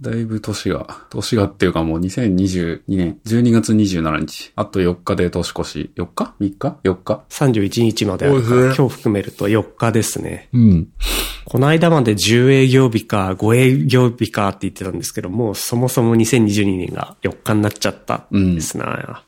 [0.00, 4.52] だいぶ年が、年がっていうかもう2022年12月27日。
[4.54, 5.90] あと4日で年越し。
[5.96, 10.50] 4日 ?3 日 ?4 日 ?31 日まであるから、今日含めると4日ですね。
[10.52, 10.88] うん。
[11.44, 19.24] この間まで10営業日か5営業日かって言ってたんですけど、もうそもそも2022年が4日になっちゃったですな、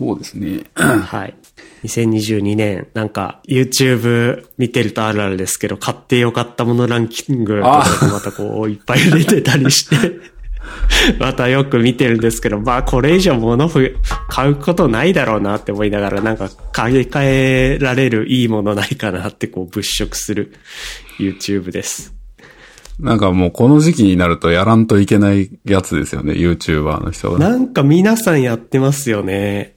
[0.00, 0.64] うん、そうですね。
[0.74, 1.36] はい。
[1.84, 9.96] 2022年、なんか YouTube 見てるとあるあるですけど、買ってよかったものランキングとかまたこういっぱい出てたりして
[11.18, 13.68] またよく見てるんですけど、まあこれ以上物
[14.28, 20.52] 買うことないだろうなって思いながら、なんか買い替えられるいいものないかなってこう物色する
[21.18, 22.21] YouTube です。
[22.98, 27.38] なんかもうこの時期になるとやらんといけないやつですよね、YouTuber の人は。
[27.38, 29.74] なんか皆さんやってますよね。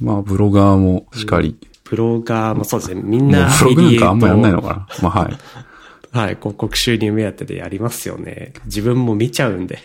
[0.00, 1.56] まあ、ブロガーもしかり。
[1.84, 3.02] ブロガーもそうですね。
[3.04, 3.48] みんな。
[3.60, 4.88] ブログなんかあんまやんないのかな。
[5.02, 5.36] まあ、はい。
[6.16, 8.54] はい、広告収入目当てでやりますよね。
[8.64, 9.78] 自分も見ちゃうんで。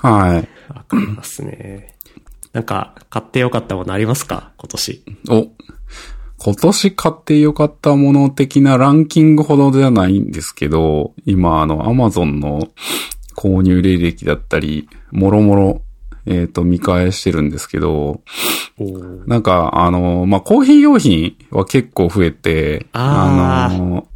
[0.00, 0.48] はい。
[0.72, 1.94] わかりますね。
[2.52, 4.50] なんか、買ってよかったものありますか？
[4.56, 5.04] 今年。
[5.28, 5.48] お、
[6.38, 12.68] 今年買ってよかったもの的なランキングほどではないんですけど、今、あの、アマゾンの
[13.36, 15.82] 購入履歴だったり、もろもろ
[16.26, 18.20] えっ、ー、と、見返してるんですけど、
[19.26, 24.08] なんか、あの、まあ、コーヒー用品は結構増えて、あの、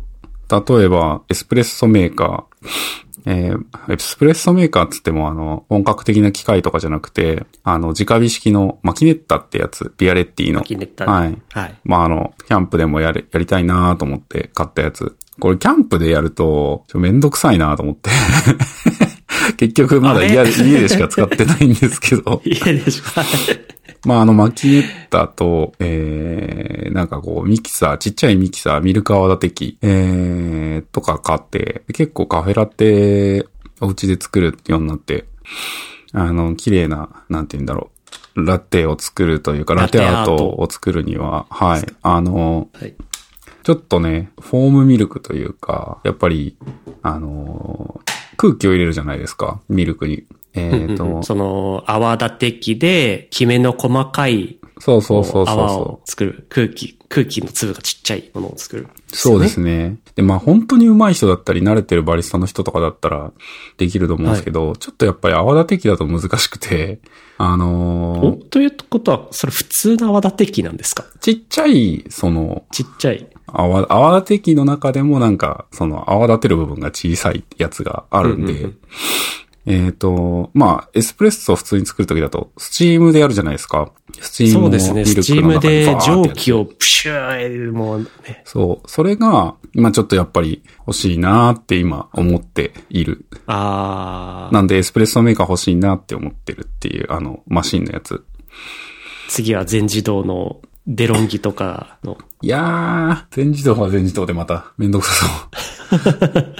[0.50, 10.60] 例えば、エスプレッソメーカー、えー、エスプレッソメーカーっつっても、あの、本格的な機械とかじゃなくて、あの、直火式のマキネッタってやつ、ビアレッティの。
[10.60, 11.38] マキネッタ、はい。
[11.52, 11.74] はい。
[11.84, 15.16] まあ、あの、キャンプでもやれ、やりたいなと思って買ったやつ。
[15.40, 18.10] これキャンプでやると、ちょめんどくさいなと思って
[19.56, 22.42] 結局まだ家家でしか使ってないんですけど。
[22.44, 23.24] 家でしか。
[24.04, 33.46] まあ、あの、マキネッタと、えー、なんかこう、ミキサー、ちっちゃいミキサー、ミルク泡立て器、えー、とか買って、結構カフェラテ、
[33.80, 35.26] お家で作るようになって、
[36.12, 37.90] あの、綺麗な、なんて言うんだろ
[38.36, 42.94] う、ラテを作るというか、ラテアートを作るには、はい、あの、はい、
[43.62, 46.56] ちょっとね、フォームミルクというか、やっぱり、
[47.02, 48.00] あの、
[48.36, 50.24] 空気を入れるじゃないですか、ミルクに。
[50.54, 55.54] えっ、ー、と、 その、泡立て器で、きめの細かい、そうそうそうそう。
[55.54, 56.46] 泡を作る。
[56.48, 59.98] 空気、空気の粒がちっちゃいものを作る、ね、そうですね。
[60.14, 63.30] で、まあ本当に上手い人だったり、慣れてるバリスタの人とかだったら
[63.76, 66.98] できると思うんですけど、はい、ちょっとやっぱり泡立て器だと難しくて、
[67.36, 71.04] あのー、ということは、それ普通の泡立て器なんですか？
[71.20, 73.26] ちっちゃい、その、ちっちゃい。
[73.48, 78.78] 泡、泡立て器の中でもなんか、その泡立てる部分が小さいやつがあるんで、うんうんうん
[79.66, 83.92] えっ、ー、と、まあ、エスプレッソを普通に作るときだと、スチームでやるじゃないですか。
[84.20, 85.04] スチームそうですね。
[85.04, 88.08] スチームで蒸気をプシューもうね。
[88.44, 88.88] そう。
[88.90, 93.26] それが、今ちょっとやっぱり欲しいなって今思っている。
[93.46, 94.54] ああ。
[94.54, 98.24] なんでエスプレッソメーカー欲しいなって思ってるっていう、あの、マシンのやつ。
[99.28, 100.60] 次は全自動の
[100.92, 102.18] デロンギとかの。
[102.42, 106.54] いやー、全自動は全自動でまためんどくさそう。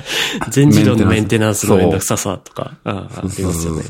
[0.50, 3.82] 全自動のメンテナンスのめんどくささとか、あありますよね。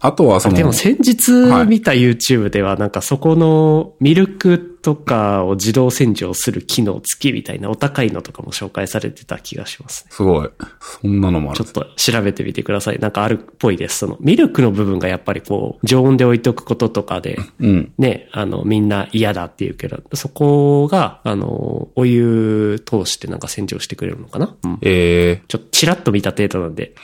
[0.00, 0.56] あとはその。
[0.56, 1.32] でも先日
[1.66, 10.10] 見た YouTube ではなんかそこのミルクとかを自動洗浄する機能付きみたいなお高いのとかも紹介されてた気がしますね。
[10.10, 10.50] すごい。
[10.80, 11.64] そんなのもある。
[11.64, 12.98] ちょっと調べてみてください。
[12.98, 13.98] なんかあるっぽいです。
[13.98, 26.94] そのミルクの部分がやっぱりこう常温で置いとくこととかで、うん、ね、あのみんな嫌だって言うけど、そこが、あの、お湯通してなんか洗浄してくれるのかな、うん、ええー、ちょっとチラッと見た程度なんで、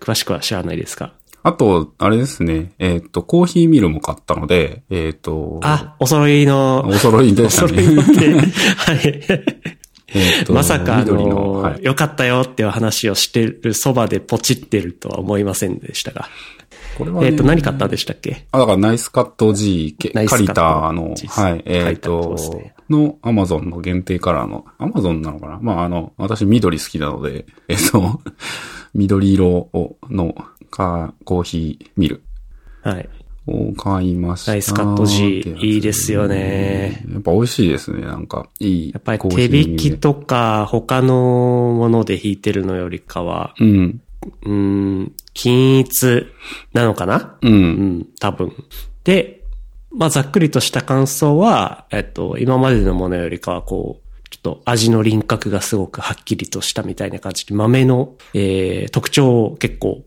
[0.00, 1.12] 詳しくは知らないですが。
[1.42, 2.72] あと、あれですね。
[2.78, 5.60] えっ、ー、と、コーヒーミルも買ったので、えっ、ー、と。
[5.62, 6.84] あ、お揃いの。
[6.86, 7.82] お揃いでしたね。
[7.98, 8.40] お揃いで。
[8.76, 9.24] はい。
[10.12, 16.28] えっと、まさか、あの、はい、よかったよっていう話をしてるそばでポチってるとは思いませんでしたが。
[16.98, 18.46] これは、ね、えっ、と、何買ったんでしたっけ？
[18.50, 19.96] あ、だからナイスカット G、
[20.26, 25.58] カリタの、はい、えっ、ー、と、ね、のアマゾンの限定カラーの、アマゾンなのかな？
[25.62, 28.20] まあ、あの、私緑好きなので、えっ、ー、と、
[28.94, 30.34] 緑色をの
[30.70, 32.22] か、コーヒーミル。
[32.82, 33.08] はい。
[33.46, 34.52] を買いました。
[34.52, 37.04] ナイスカット G、いいですよね。
[37.10, 38.48] やっぱ美味しいですね、なんか。
[38.60, 38.90] いい。
[38.92, 44.00] やっぱり手引きとか他のもので引いてるのよりかは、うん。
[44.44, 46.26] うん、均一
[46.74, 47.38] なのかな？
[47.40, 47.52] うん。
[47.52, 48.52] うん、多分。
[49.02, 49.42] で、
[49.90, 60.04] まあざっくりとした感想は、えっと、今までのものよりかはこう、ちょっと味の輪郭がすごくはっきりとしたみたいな感じで、豆の、えー、特徴を結構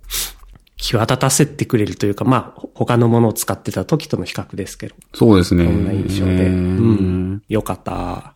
[0.84, 4.96] 際立たせてくれるというか、まあ、他のものを使ってた時との比較ですけど。
[5.14, 5.66] そうですね。
[5.66, 6.32] こんな印象で。
[6.48, 7.42] うん。
[7.48, 8.34] よかった。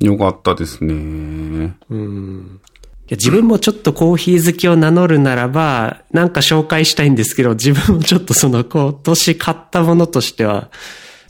[0.00, 1.76] よかったですね。
[1.90, 2.60] うん。
[3.06, 10.70] や自分もちょっとコーヒー好きを名乗るならば、なんか紹介したいんですけど、自分もちょっとその今年買ったものとしては、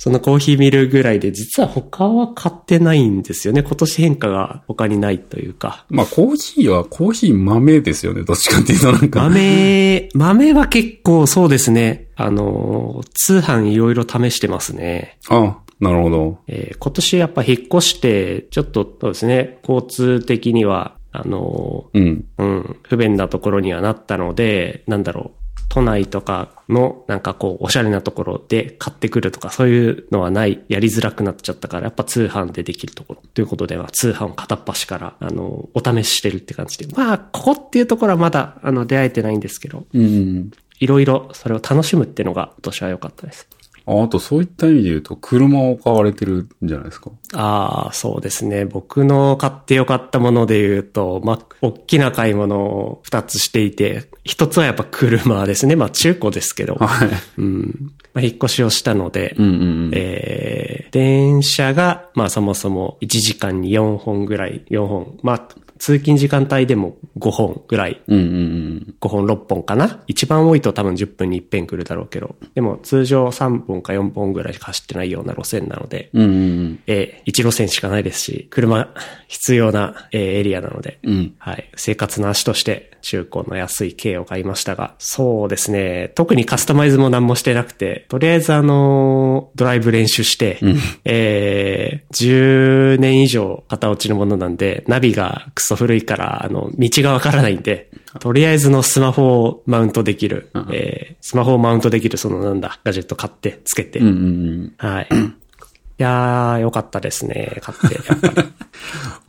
[0.00, 3.62] そのコーヒーミルぐらいで、実は他は買ってないんですよね。
[3.62, 5.84] 今年変化が他にないというか。
[5.90, 8.22] まあコーヒーはコーヒー豆ですよね。
[8.22, 9.20] どっちかっていうとなんか。
[9.24, 12.08] 豆、豆は結構そうですね。
[12.16, 15.18] あの、通販いろいろ試してますね。
[15.28, 16.38] あ、なるほど。
[16.48, 22.24] えー今年やっぱ引っ越して、ちょっとそうですね、交通的には、あの、うん。
[22.38, 25.39] うん、不便なところにはなったので、なんだろう、
[25.70, 33.22] 都内とかのなんかこう、おしゃれなところで買ってくるとか、そういうのはない、やりづらくなっちゃったから、やっぱ通販でできるところ。
[33.34, 36.92] ということでは、通販を片っ端から、あの、お試ししてるって感じで。
[36.94, 40.50] まあ、ここっていうところはまだ、あの、出会えてないんですけど、うんうん。
[40.80, 43.48] いろいろそれを楽しむっていうのが今年は良かったです。
[43.98, 47.10] ああとそういった意味で言うと、車を買われてるんじゃないですか？
[47.34, 48.64] ああ、そうですね。
[48.64, 55.76] 僕の買ってよかったもので言うと、まあ、大きな買い物を二つしていて、一つはやっぱ車ですね。
[55.76, 56.74] まあ、中古ですけど。
[56.74, 57.08] はい。
[57.38, 57.92] うん。
[58.12, 59.90] まあ、引っ越しをしたので、うんうんうん。
[59.94, 65.18] えー、電車が、まあそもそも1時間に4本ぐらい、4本。
[65.22, 65.48] まあ、
[65.80, 68.94] 通勤時間帯でも5本ぐらいうんうんうん。
[69.00, 70.02] 5本6本かな？
[70.06, 72.36] 一番多いと多分10分に1遍来るだろうけど。
[72.54, 78.94] でも通常3本か4本ぐらいしか走ってないような路線なので、うんうんえー、1路線しかないですし、車
[79.26, 81.12] 必要な、えーエリアなので、うん。
[81.12, 81.34] うん。
[81.38, 81.70] はい。
[81.76, 86.12] 生活の足として中古の安い軽を買いましたが、そうですね。
[86.14, 90.58] 特にカスタマイズも何もしてなくて、とりあえずあの、ドライブ練習して、
[91.04, 104.16] えー、10年以上型落ちのものなんで、ナビがクソ古いから、あの、道がわからないんで、とりあえずのスマホをマウントできる、えー、スマホをマウントできる、そのなんだ、ガジェット買って、つけて、うんうんう
[104.62, 104.74] ん。
[104.78, 105.08] はい。
[105.12, 107.60] いやー、よかったですね。
[107.62, 107.94] 買って。
[107.94, 108.48] やっぱり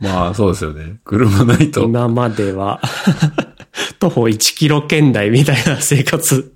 [0.00, 0.96] まあそうですよね。
[1.04, 1.82] 車ないと。
[1.82, 2.80] 今までは、
[4.00, 6.52] 徒歩1キロ圏内みたいな生活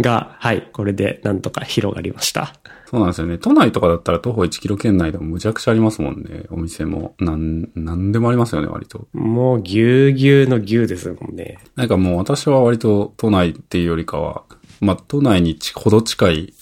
[0.00, 2.54] が、はい、これでなんとか広がりました。
[2.90, 3.38] そうなんですよね。
[3.38, 6.46] 都内とかだったら徒歩1キロ圏内でもむちゃくちゃありますもんね。
[6.50, 7.14] お店も。
[7.20, 9.06] なん、なんでもありますよね、割と。
[9.12, 11.58] もうぎゅうぎゅうのぎゅうですもんね。
[11.76, 14.42] なんかもう私は割と都内っていうよりかは、
[14.80, 16.54] まあ都内にちほど近い、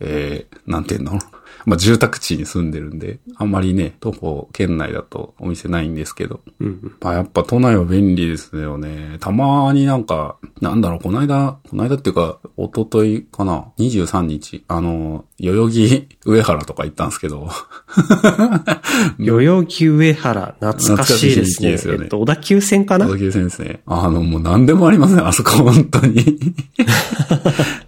[0.00, 1.18] えー、なんていうの
[1.68, 6.40] まあ住宅地に住んでるんで、あんまりね、徒歩圏内だとお店ないんですけど。
[6.60, 6.96] うん。
[7.00, 9.18] まあやっぱ都内は便利ですよね。
[9.20, 17.50] たまになんか、なんだろう、この間、この間っていうか、一昨日かな ?23 日、あの、代々木上原とか行ったんですけど、
[19.20, 21.76] 代々木上原、懐かしいですね。
[21.76, 23.06] すよねえっと、小田急線かな？
[23.06, 23.82] 小田急線ですね。
[23.84, 26.38] あの、もう何でもありますね、あそこ、本当に。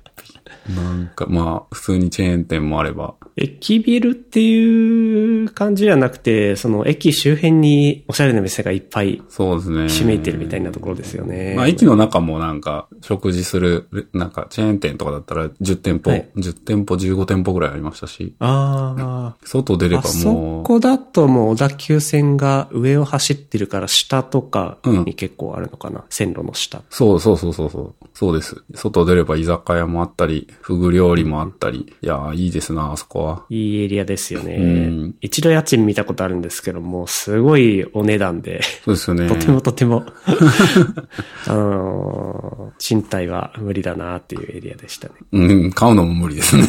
[0.76, 3.14] なんか、まあ、普通にチェーン店もあれば。
[3.36, 9.88] 駅ビルっていう感じじゃなくて、その駅周辺におしゃれな店がいっぱいそうですね。
[9.88, 11.54] ひしめいてるみたいなところですよね。
[11.56, 19.36] まあ、駅の中もなんか、食事する、なんか、チェーン店とかだったら10店舗、はい10店舗、15店舗ぐらいありましたし、ああ。
[19.44, 26.82] 外出ればもう、こだともう小田急線が上を走ってるから下とかに結構あるのかな、線路の下。
[26.90, 27.94] そうそうそうそうそう。
[28.14, 28.62] そうです。
[28.74, 31.92] 外出れば居酒屋もあったり、フグ料理もあったり。
[32.00, 33.44] いやー、いいですな、あそこは。
[33.50, 34.54] いいエリアですよね。
[34.54, 39.28] うん一度家賃見たことあるんですけども、すごいお値段で、そうですよね。
[39.28, 40.06] とてもとても、
[41.48, 45.14] あのー賃貸は無理だなっていうエリアでしたね。
[45.32, 46.64] うん、買うのも無理ですね。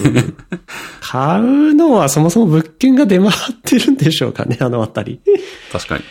[0.99, 3.31] 買うのはそもそも物件が出回っ
[3.63, 5.21] てるんでしょうかね、あのあたり。
[5.71, 6.03] 確かに。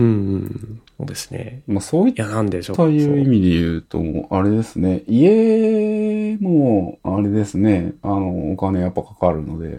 [0.00, 1.62] うんうん、そうですね。
[1.68, 5.04] まあ、そういっいや、なんでしょうという意味で言うと、あれですね。
[5.06, 7.92] 家も、あれですね。
[8.02, 9.78] あの、お金やっぱかかるので、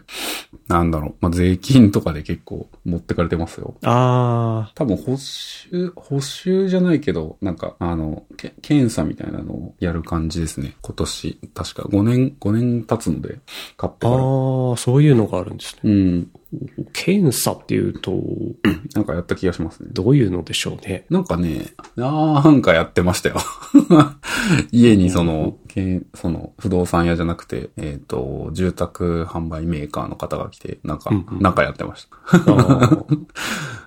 [0.69, 1.15] なんだろう。
[1.19, 3.75] まあ、税金とかで結構持ってかれてますよ。
[3.83, 10.75] あ多分、補修、補修じゃないけど、なんか、あの、け検査みたいなのをやる感じですね。
[10.81, 13.39] 今年、確か5年、5年経つので、
[13.75, 14.23] 買ってあ、あから。
[14.23, 15.79] あ、そういうのがあるんですね。
[15.83, 16.31] うん。
[16.93, 18.19] 検査っていうと、
[18.95, 19.89] なんかやった気がしますね。
[19.91, 21.05] どういうのでしょうね。
[21.09, 23.35] なんかね、なんかやってましたよ。
[24.71, 32.37] 家にその、けんその、不動産屋じゃなくて、えっ、と、住宅販売メーカーの方が来て、なんか、うんうんなんかやってました。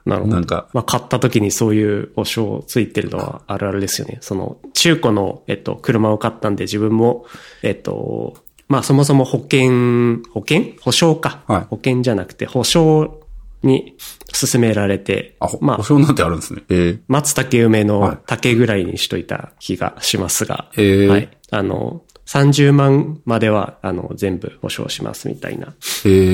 [0.05, 0.35] なるほど。
[0.35, 4.19] なんか、まあ、買った時にそういう保証ついてるのはあるあるですよね。
[4.21, 7.27] その、中古の、えっと、車を買ったんで自分も、
[7.63, 8.35] えっと、
[8.73, 10.77] まあ、そもそも保険、保険？
[10.81, 11.43] 保証か。
[11.47, 13.21] はい保険じゃなくて保証
[13.63, 13.99] に
[14.33, 16.63] 勧められて、あ、ほまあ保、証なんてあるんですね。
[16.71, 21.29] え松竹梅はいの竹ぐらいにしといた気がしますが、えーはい。
[21.51, 25.75] あの、30万までは、あの、全部保証しますみたいな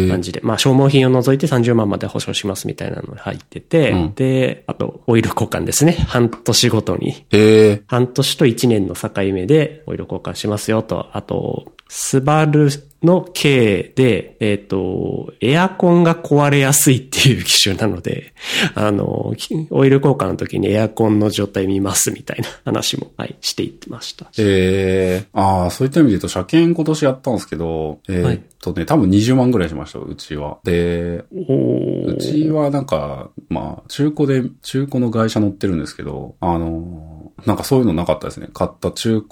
[0.08, 5.92] 感じで、まあ消耗品を除いて30万まで保証しますみたいなのが入ってて、うんで、あと、オイル交換ですね。
[5.92, 7.26] 半年ごとに。
[7.32, 12.68] えー、半年と1年の境目でオイル交換しますよと、あと、スバル
[13.02, 18.34] の K で、えっ、と、エアコンが壊れやすいっていう機種なので、
[18.74, 24.26] あの、きオイル交換の時にエアコンの状態見ますみたいな話も、はい、していってました。
[24.38, 30.58] えー、ああ、そういった意味で言うと、車検今年やったんですけど、えーっとね、多分20万ぐらいしました、うちは。
[30.64, 38.48] で、おうちはなんか、まあ、中古で、中古の会社乗ってるんですけど、あのーなんかそういうのなかったですね。
[38.52, 39.26] 買った中古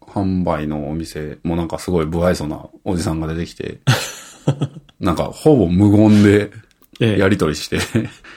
[0.00, 3.80] 販売のお店もなんかすごい不愛想なおじさんが出てきて、
[5.00, 6.50] なんかほぼ無言で
[7.00, 7.78] ええやりとりして、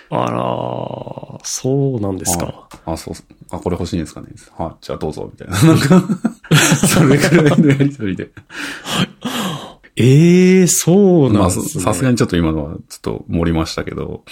[0.10, 2.67] あらー、そうなんですか。
[2.86, 3.13] あ、あそう
[3.51, 4.27] あ、これ欲しいんですかね。
[4.58, 5.62] はい、じゃあどうぞ、みたいな。
[5.62, 6.01] なんか、
[6.88, 8.32] それくらいのやりとりで。
[9.96, 11.84] ええそうなまあ、んですね。
[11.84, 14.24] さすがにちょっと今のはちょっと盛りましたけど、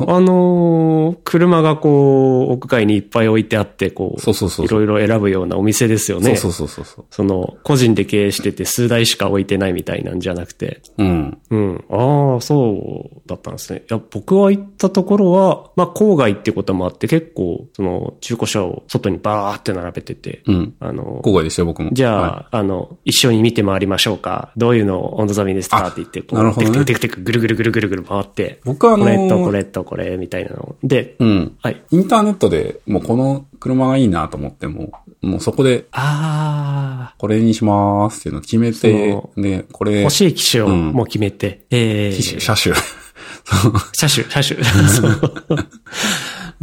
[0.08, 6.36] あのー車がこう、屋外にいっぱい置いてあって、こう、そうそうそういろいろ選ぶようなお店ですよね。
[6.36, 7.04] そうそうそうそう。
[7.10, 10.80] その、個人で経営してて数台しか置いてないみたいなんじゃなくて。
[10.98, 11.38] うん。
[11.50, 11.84] うん。
[11.90, 13.82] ああ、そうだったんですね。
[13.88, 20.74] いや、僕は行ったところは、まあ、郊外ってこともあって結構、その、中古車を外にバーって並べてて、うん。
[20.80, 21.90] あの、郊外でしたよ、僕も。
[21.92, 24.52] じゃあ、はあの、一緒に見て回りましょうか。
[24.56, 25.88] どういうのを温度ザミですか？
[25.88, 30.76] って言って、こう、なるほどねテクテクテクテクぐるぐるぐるぐるぐる回って、僕はあのーこれとこれとこれみたいなの。
[30.82, 31.24] で、い。
[31.24, 31.58] うん。
[31.62, 31.82] はい。
[31.90, 42.74] インターネットでもうこの車がいいなと思っても、もうそこであこれにしますっていうのを決めてそ、ね、これ、あ、欲しい機種をうんもう決めて、ええ機種、車種。
[43.92, 44.64] 車種、車種。
[44.88, 45.20] そう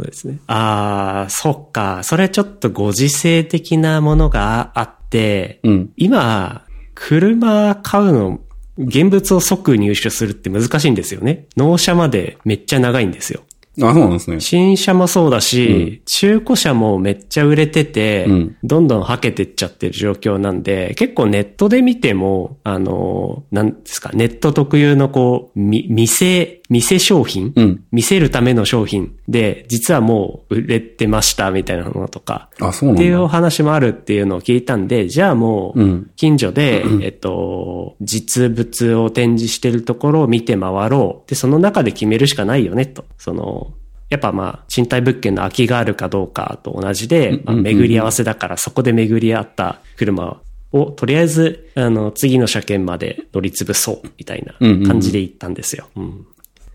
[0.00, 0.38] そうですね。
[0.46, 2.02] ああ、そっか。
[2.02, 5.90] それちょっとご時世的なものがあって、うん。
[5.96, 8.40] 今、車買うの、
[8.80, 11.46] 現物を即入手するって難しいんですよね。
[11.56, 13.42] 納車までめっちゃ長いんですよ。
[13.82, 14.40] あ、そうなんですね。
[14.40, 27.84] 新車もそうだし、中古車もめっちゃ売れてて、うんどんどんはけてっちゃってる状況なんで、結構ネットで見ても、あの、なんですか、ネット特有のこう、み、店、店商品、うん。
[27.90, 33.28] 見せるための商品で、実はもう売れてましたみたいなのとか、あ、そうなんっていうおだ。
[33.28, 36.10] 話もあるっていうのを聞いたんで、じゃあもう、うん。
[36.14, 41.28] 近所で、えっと、実物を展示してるところを見て回ろう。
[41.28, 43.04] で、その中で決めるしかないよね、と。
[43.18, 43.74] その、
[44.08, 50.40] やっぱまあ、賃貸物件の空きがあるかどうかと同じで、ま巡り合わせだからそこで巡り合った車
[50.72, 54.54] を、とりあえず、あの、次の車検まで乗り潰そう、みたいな
[54.86, 55.88] 感じで行ったんですよ。
[55.96, 56.26] うん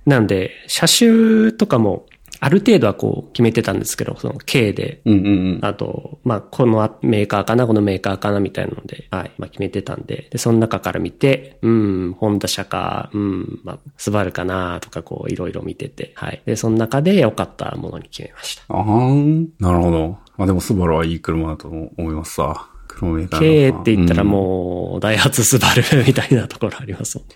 [0.05, 2.05] なんで、車種とかも、
[2.41, 5.59] ある程度はこう決めてたんですけど、その K でうんうんうん。
[5.63, 16.41] あと、まあ、このメーカーかな、このメーカーかな、みたいなので、はい、まあ、決めてたんで、で、その中から見て、うん、ホンダ車か、うん、まあ、スバルかな、とか、こう、いろいろ見てて、はい。
[16.45, 18.63] で、その中で良かったものに決めました。
[18.67, 19.49] あーん。
[19.59, 20.17] なるほど。
[20.37, 22.69] まあでもスバルはいい車だと思いますさ。
[22.87, 27.35] 車メーカー K のって言ったらうんもう、ダイハツスバルみたいなところありますもんね。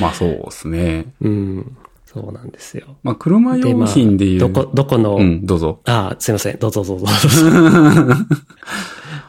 [0.00, 1.06] まあそうですね。
[1.20, 1.76] うん、
[2.10, 2.96] そうなんですよ。
[3.02, 4.38] まあ車で、用まあ、品でいう。
[4.40, 5.80] どこ、どこの、うん、どうぞ。
[5.84, 7.06] あすいません、どうぞどうぞ。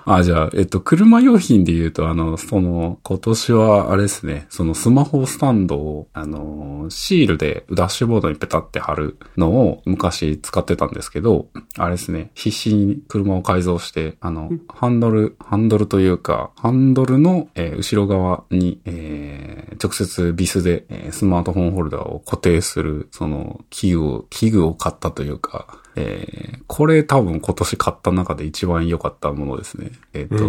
[0.05, 29.91] あ、じゃあ、えっと、車用品で言うと、あの、その、今年は、あれですね、そのスマホスタンドを、あの、シールでダッシュボードにペタって貼るのを昔使ってたんですけど、あれですね、必死に車を改造して、あの、ハンドル、ハンドルというか、ハンドルの、えー後ろ側に、えー直接ビスで、えースマートフォンホルダーを固定する、その、器具を、器具を買ったというか、えーこれ多分今年買った中で一番良かったものですね。
[30.13, 30.47] えっ、と、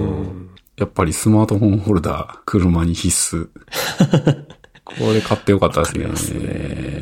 [0.76, 3.48] やっぱりスマートフォンホルダー、車に必須。
[4.98, 6.04] これ買ってよかったですね。
[6.04, 7.00] わかります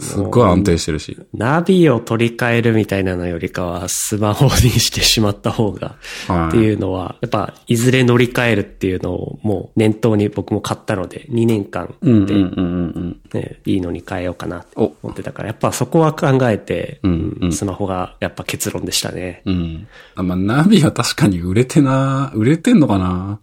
[0.00, 1.16] すっごい安定してるし。
[1.34, 11.94] ナビを取り替えるみたいなのよりかは、スマホにしてしまった方が、はいっていうのは、やっぱ、いずれ乗り換えるっていうのをもう念頭に僕も買ったので、2年間
[13.30, 17.00] で、いいのに変えようかなってお思ってたから、やっぱそこは考えて、
[17.52, 19.42] スマホがやっぱ結論でしたね。
[19.44, 19.54] うん。
[19.54, 19.88] うん。
[20.16, 23.40] あまあ、ナビは確かに売れてな、売れてんのかな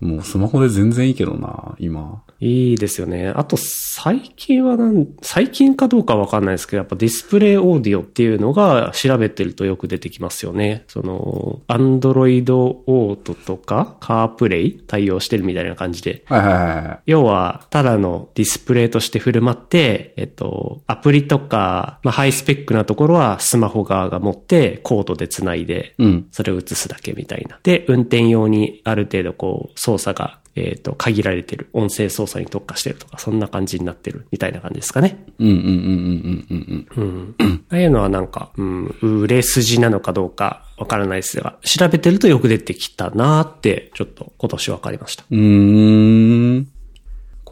[0.00, 2.22] もうスマホで全然いいけどな、今。
[2.40, 3.28] いいですよね。
[3.28, 10.84] あと、最近はなん、最近かどうかわかんないですけど、やっぱディスプレイオーディオっていうのが調べてるとよく出てきますよね。
[10.88, 16.24] その、アンドロイドオートとか、カープレイ対応してるみたいな感じで。
[16.26, 16.98] はいはいはいはい。
[17.06, 26.26] 要は、ただのディスプレイとして振る舞って、えっと、アプリとか、まあ、ハイスペックなところはスマホ側が持って、コードで繋いで、うん。
[26.30, 27.58] それを映すだけみたいな。
[27.62, 31.68] で、運転用にある程度こう、操作が、えっ、と、限られてる。
[31.72, 35.24] 音声操作に特化してるとか、そんな感じになってるみたいな感じですかね。
[35.38, 37.64] うんうんうんうんうんうんうん。
[37.70, 45.24] ああいうのはなんか、うん、売れ筋なのかどうかわからないですが、調べてるとよく出てきたなーって、ちょっと今年わかりました。
[45.30, 46.68] うん。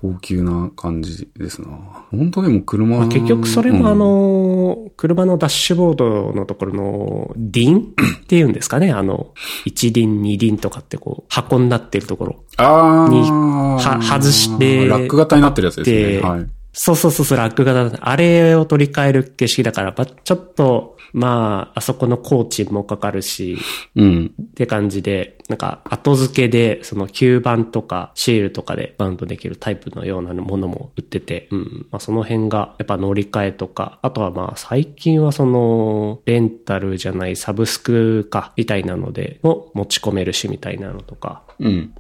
[0.03, 1.69] 高級な感じですな。
[2.11, 7.79] 本当でも車、まあ、結局それもあうんの、車のダッシュボードのところの輪
[8.25, 8.91] っていうんですかね。
[8.91, 9.33] あの、
[9.65, 12.45] 一輪二輪とかってこう、箱になってるところ。
[12.57, 13.77] あにあ。
[13.79, 15.97] は外してラック型になってるやつですね。
[16.19, 16.47] ではい。
[16.73, 23.59] そうそうそうそう、ラック型だあれを取り替える形式だから、まあちょっと、まあ、あそこの工賃もかかるし、
[23.97, 24.35] うん。
[24.41, 31.87] って感じで、なんか後付けで、その吸盤とかシールとかでバウンドできるタイプのようなものも売ってて、うん。
[31.91, 41.95] まあその辺がやっぱ乗り換えとか、あとはまあ最近はその、レンタルじゃないサブスクか、みたいなので、も持ち込めるしみたいなのとか、うん。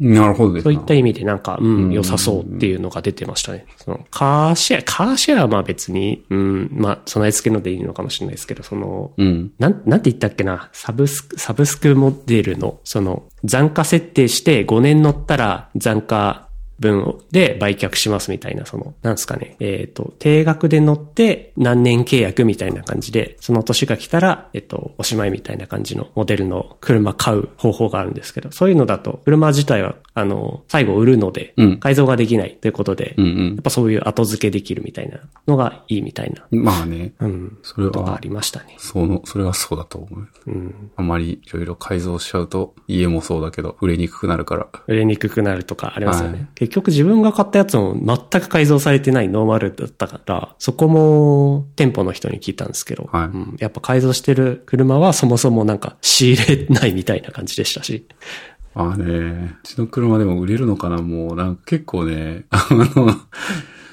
[0.00, 3.66] なるほどですなそういった意味でなんか、うん、良さそうっていうのが出てましたね。
[3.76, 9.52] その、カーシェア、カーシェアはまあ別に、うん、まあ備え付けのでいいのかもしれないですけど、その、うん。
[9.58, 16.49] なん、なんて言ったっけな、サブスク、サブスクモデルの、その、残価設定して5年乗ったら残価
[16.80, 36.64] 分で売却しますみたいな、その、なんですかね、えっ、と、定額で乗って何年契約みたいな感じで、その年が来たら、えっ、と、おしまいみたいな感じのモデルの車買う方法があるんですけど、そういうのだと、車自体は、あの、最後売るのでうん、改造ができないということで、うんやっぱそういう後付けできるみたいなのがいいみたいな、うん。
[36.64, 37.12] まあね。
[37.20, 38.76] うん、それはあ、りましたね。
[38.78, 40.28] その、それはそうだと思う。
[40.46, 40.90] うん。
[40.96, 44.68] あまりいろいろ改造しちゃうと、家もそうだけど、売れにくくなるから。
[44.86, 46.38] 売れにくくなるとかありますよね。
[46.38, 53.26] はい結局自分が買ったやつも全く改造されてないノーマルだったから、そこも店舗の人に聞いたんですけど、はい。
[53.26, 58.06] うんやっぱ改造してる車はそもそもなんか仕入れないみたいな感じでしたし。
[58.74, 63.16] ああね、うちの車でも売れるのかなもう、なんか結構ね、あの、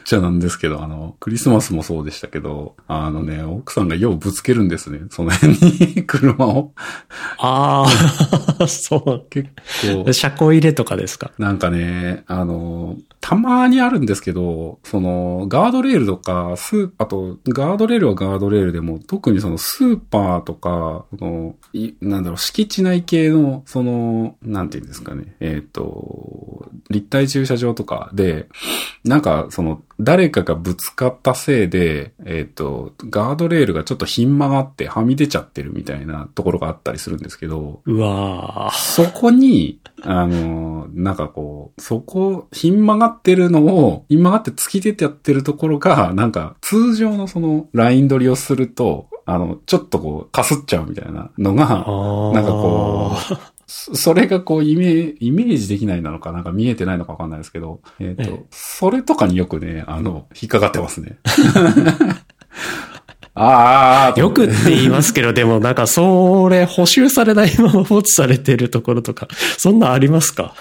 [0.08, 5.02] じゃなんですけど、あの、クリスマスもそうでしたけど、あのね、奥さんがようぶつけるんですね。
[5.10, 5.54] その辺
[5.98, 6.72] に車を。
[7.40, 7.86] あ
[8.58, 9.50] あ、 そ結
[9.82, 11.32] 構う。、車庫入れとかですか？
[11.38, 28.48] なんかね、あの、たまにあるんですけど、その、ガードレールとか、スー、あと、ガードレールはガードレールでも、特にそのスーパーとか、その、い、なんだろう、敷地内系の、その、なんていうんですかね、えっ、と、立体駐車場とかで、
[29.04, 38.76] なんか、その、誰かがぶつかったせいで、えっ、と、ガードレールがちょっとひん曲がってはみ出ちゃってるみたいなところがあったりするんですけど、うわー。
[38.76, 61.18] そこに、あの、なんかこう、そこ、ひん曲がってるのを、ひん曲がって突き出てやってるところが、なんか、通常のその、ライン取りをすると、あの、ちょっとこう、かすっちゃうみたいなのが、なんかこう、そ それがこう、イメージ、できないなのか、なんか見えてないのかわかんないですけど、えっ、と、ええそれとかによくね、あの、引っかかってますね。
[63.40, 70.56] あーあよくって言いますけど、でもなんかそれ補修されないまま放置されてるところとか、そんなんありますか？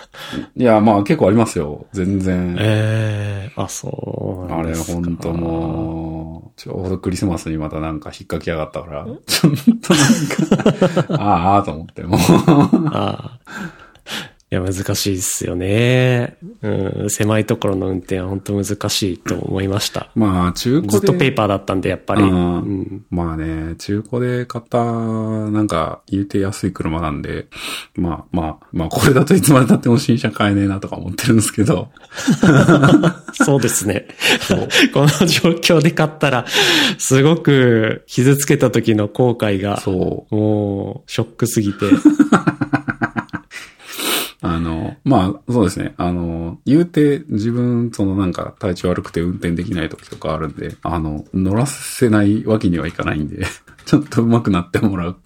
[0.57, 1.87] いや、まあ結構ありますよ。
[1.93, 2.57] 全然。
[2.59, 4.75] ええあ、そうなあれ。
[4.75, 12.21] ほんともう、ちょうどクリスマスにまたなんか引っ掛けやがったから、ちょっとなんか、ああ、ああと思って、もう。
[12.93, 13.86] ああ。
[14.57, 16.39] いや、難しいですよね。
[16.63, 20.11] うん、狭いところの運転は本当難しいと思いました。
[20.15, 20.89] まあ、中古で。
[20.89, 22.23] ずっとペーパーだったんで、やっぱり。
[22.23, 23.05] ううんん。
[23.11, 27.49] まあね、中古で買った、なんか、言うて安い車なんで、
[27.97, 31.91] まあまあ、まあこれだといつまで経っても新車買えねえなとか思ってるんですけど、
[33.35, 34.07] そうですね。
[34.95, 36.47] この状況で買ったら、
[36.97, 40.35] すごく傷つけた時の後悔が、そう。
[40.35, 41.87] もう、ショックすぎて。
[44.43, 45.95] あの、まあ、そうですね。
[45.97, 53.47] あの、言うて自分、そのなんか体調悪くて運転できない時とかあるんで、あの、乗らせないわけにはいかないんで、
[53.87, 55.17] ちょっと上手くなってもらう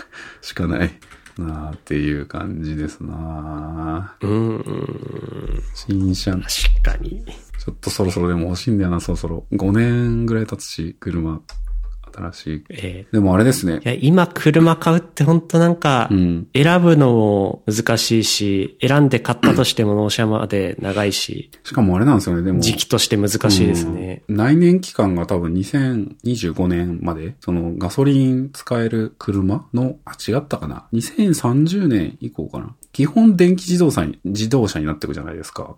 [0.41, 0.91] しかない
[1.39, 6.43] なあっていう感じですなあうん、新車、確
[6.83, 7.25] かに。
[7.25, 9.47] ちょっとそろそろでも欲しいんだよな、そろそろ。
[9.53, 11.41] 5年ぐらい経つし、車。
[12.21, 12.65] 新しい。
[12.71, 13.85] えでもあれですねー。
[13.85, 16.49] いや、今車買うって本当なんかう、ん。
[16.55, 22.61] 選ぶのも難しいし、選んで買ったとしても納車まで長いし、しかもあれなんですよね、でも。
[22.61, 24.23] 時期として難しいですね。
[24.29, 32.75] うん内燃期間が多分2025年まで、そのガソリン使える車の、あ、違ったかな ?2030 年以降かな？
[32.93, 35.77] 基本電気自動車に、自動車になってくじゃないですか。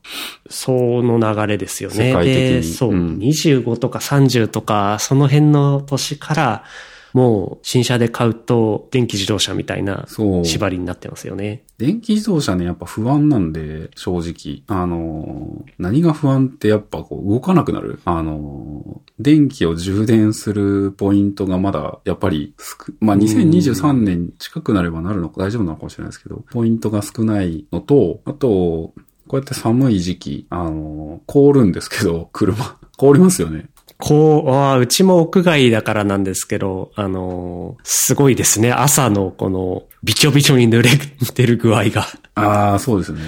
[0.48, 2.11] その流れですよね。
[2.11, 6.64] 世界的にで、そう、うん25とか30とか、その辺の年から、
[7.12, 10.07] もう新車で買うと電気自動車みたいな。
[10.44, 11.62] 縛りになってますよね。
[11.79, 14.62] 電気自動車ね、やっぱ不安なんで、正直。
[14.66, 18.01] あのー、何が不安ってやっぱこう動かなくなる。
[18.05, 28.94] あのー、電気を充電するポイントがまだ、やっぱり少、まあ、2023年近くなればなるのか、大丈夫なのかもしれないですけど、ポイントが少ないのと、あと、こ
[29.33, 32.79] うやって寒い時期、あのー、凍るんですけど、車。
[32.96, 33.68] 凍りますよね。
[34.04, 38.72] こう、あーうちも屋外だからなんですけど、あのーすごいですね。
[38.72, 40.90] 朝のこの、びちょびちょに濡れ
[41.32, 42.06] てる具合が。
[42.34, 43.20] ああ、そうですね。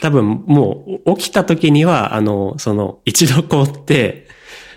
[0.00, 4.28] 多分もう起きた時には、あの、その、一度凍って、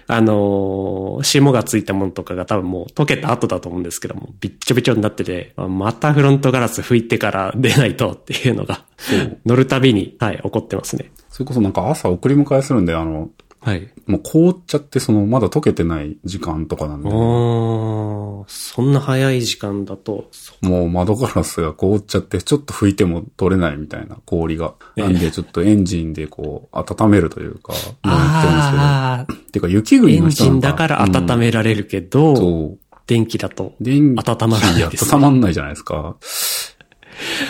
[0.07, 8.85] あのー霜がついたものとかが多分もう溶けた後だと思うんですけども、びっちょびちょになってて、あまたフロントガラス拭いてから出ないとっていうのが。
[9.45, 11.11] 乗るたびに、はい、起こってますね。
[11.29, 13.29] それこそなんか朝送り迎えするんで、あの、
[13.63, 13.89] はい。
[14.08, 17.10] もう凍っちゃって、その、まだ溶けてない時間とかなんで。
[17.10, 24.73] おー、そんな早い時間だと、そもう窓ガラスが凍っちゃって、ちょっと拭いても取れないみたいな氷が。
[24.97, 29.52] なんでちょっとエンジンでこう、温めるというか、もうやってるんですけど。
[29.54, 32.80] てか雪国エンの人なんかジンだから温うんめられるけど、そう。
[33.08, 33.76] 電気だと。
[33.80, 36.17] 電温まらないですね温まんないじゃないですか。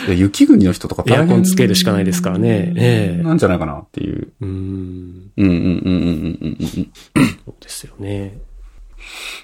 [0.06, 4.32] で雪国の人とかエアコンつけるしかないですからねええなんじゃないかなっていう。
[4.40, 6.92] うーん、うんうんうんうんうんうんうん。
[7.44, 8.38] そうですよね。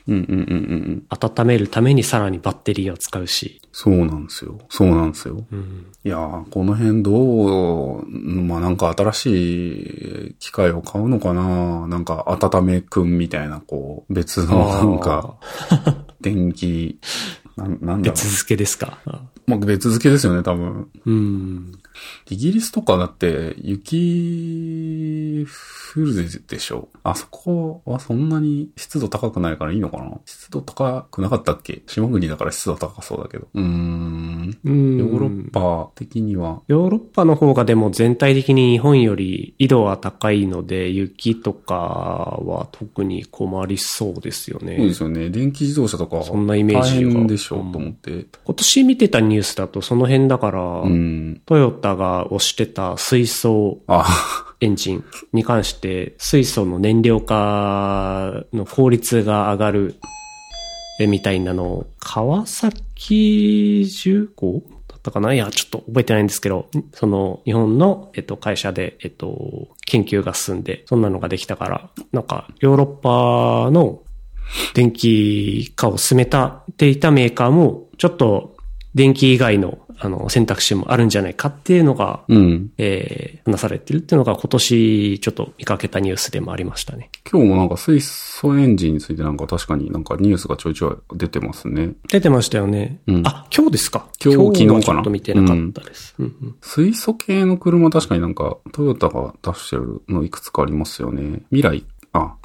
[0.09, 1.07] うんうんうんうんうん。
[1.09, 3.61] 温めるためにさらにバッテリーを使うし。
[3.73, 4.59] そうなんですよ。
[4.69, 5.45] そうなんですよ。
[5.51, 15.37] うん、いやー、この辺どう、まあなんか新しい機械を買うのかななんか温めくんみたいな、こう、別のなんか、
[16.21, 16.99] 電気、
[17.61, 18.99] なんなんだろ別付けですか？
[19.07, 19.11] う。
[19.47, 20.89] まあ別付けですよね、多分。
[21.05, 21.73] うん。
[22.31, 25.45] イギリスとかだって、雪
[25.95, 26.15] 降る
[26.47, 26.89] でしょ？
[27.03, 30.19] あそこはそんなに湿度高くないからいいのかな？
[30.25, 31.83] 湿度高くなかったっけ？
[31.87, 33.49] 島国だから湿度高そうだけど。
[33.53, 34.59] うーん。
[34.65, 44.77] うんヨーロッパ的には、ヨーロッパの方がでも全体的に日本より緯度は高いので、雪とかは特に困りそうですよね。
[44.77, 45.31] そうですよね。
[45.31, 48.27] 電気自動車とか、そんなイメージが大変でしょうと思って。
[48.45, 51.43] 今年見てたニュースだとその辺だから、うん。
[51.47, 54.07] トヨタが推してた水素あ、
[54.61, 59.95] エンジンに関して水素の燃料化の効率が上がる
[61.01, 74.03] えみたいなのを川崎重工だったかないや、ちょっと覚えてないんですけど、その日本の、えっと、会社で、えっと、研究が進んで、そんなのができたから、なんかヨーロッパの
[74.75, 78.57] 電気化を進めたっていたメーカーも、ちょっと
[78.95, 82.73] 電気以外のあの選択肢もあるんじゃないかっていうのが、うん。
[82.79, 87.11] えー話されてるっていうのが今年ちょっと見かけたニュースでもありましたね。
[87.31, 91.95] 今日もなんか水素エンジンについてなんか確かになんかニュースがちょいちょい出てますね。
[92.09, 93.01] 出てましたよね。
[93.09, 94.07] うんあ、今日ですか？
[94.25, 96.15] 今日は昨日かなちょっと見てなかったです。
[96.19, 101.43] うんうん水素系の車確かになんかトヨタが出してるのいくつかありますよね。
[101.51, 102.00] 未来、あ、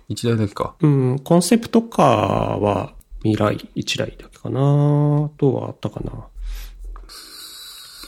[0.07, 0.75] 一台だけか？
[0.81, 6.11] うん、コンセプトカーは未来1台だけかなあとはあったかな。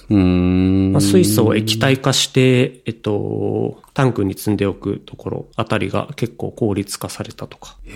[0.09, 0.91] うーん。
[0.93, 7.91] まあ、水素を液体化して、えっと、タンクに積んでおくところあたりが結構効率化されたとか、へ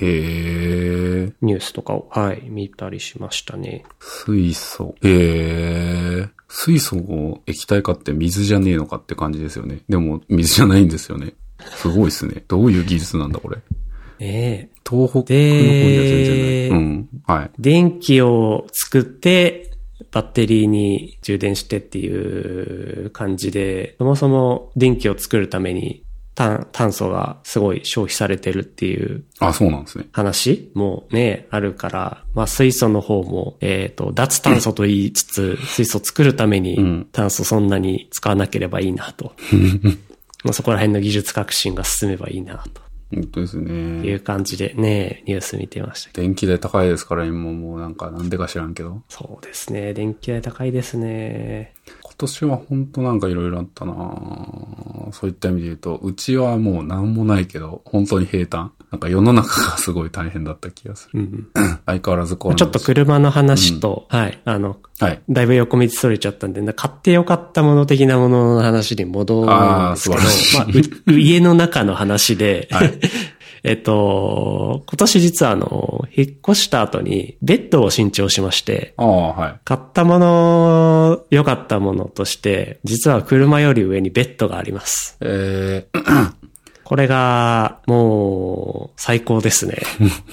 [1.29, 1.33] ー。
[1.41, 3.85] ニュースとかを、はい、見たりしましたね。
[3.99, 4.95] 水素。
[5.03, 6.29] へー。
[6.49, 9.79] 水素を液体化って水じゃねえのかって感じですよね。
[9.87, 11.33] でも水じゃないんですよね。
[11.77, 12.43] すごいですね。
[12.49, 13.59] どういう技術なんだこれ？
[14.23, 16.69] ええ東北の方には全然ない。
[16.69, 17.09] うん。
[17.25, 17.51] はい。
[17.57, 19.71] 電気を作って、
[20.11, 26.03] バッテリーに充電してっていう感じで、そもそも電気を作るために
[26.35, 30.07] 炭炭素がすごい消費されてるっていうあ、そうなんですね。
[30.11, 39.33] 話もね、あるから、まあ水素の方も、えっ、と、脱炭素と言いつつ、水素作るためうんに炭素そんなに使わなければいいなと。
[40.43, 42.81] まあそこら辺の技術革新が進めばいいなと
[43.13, 44.13] 本当ですいね。
[44.13, 46.21] う感じでね、ニュース見てました。
[46.21, 49.01] 電気代高いですから、今もうなんかなんでか知らんけど。
[49.09, 49.93] そうですね。
[49.93, 51.73] 電気代高いですね。
[52.03, 53.93] 今年は本当なんかいろいろあったな
[55.11, 58.71] そういった意味で言うと、うちはもうなんもないけど、本当に平坦。
[58.91, 61.19] なんか世の中がすごい大変だった気がする。
[61.21, 61.47] うん。
[61.85, 65.21] 相変わらずコロナちょっと車の話と、はい、あの、はい。
[65.29, 72.93] だいぶ横道それちゃったんで、な買ってよかったもの的なものの話に戻るんですけど、あまあ、う 家の中の話で、はい
[73.63, 79.61] えっと、今年実はあの、引っ越した後にベッドを新調しまして、はい。
[79.63, 85.15] 買ったもの、良かったものとして、実は車より上にベッドがあります。
[85.21, 86.31] えー、
[86.91, 89.77] これが、もう、最高ですね。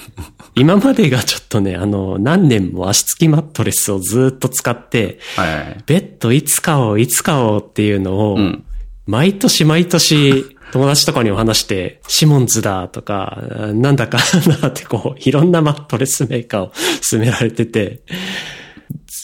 [0.55, 5.77] 今までがちょっとね、あの、何年も足つきマットレスをずっと使って、はいはい。
[5.85, 8.63] ベッドいつ買おう、いつ買おうっていうのを、うん
[9.07, 13.41] 毎年毎年友達とかにも話して、シモンズだとか、
[13.73, 14.19] なんだか
[14.61, 16.71] なってこう、いろんなマットレスメーカーを
[17.09, 18.01] 勧められてて、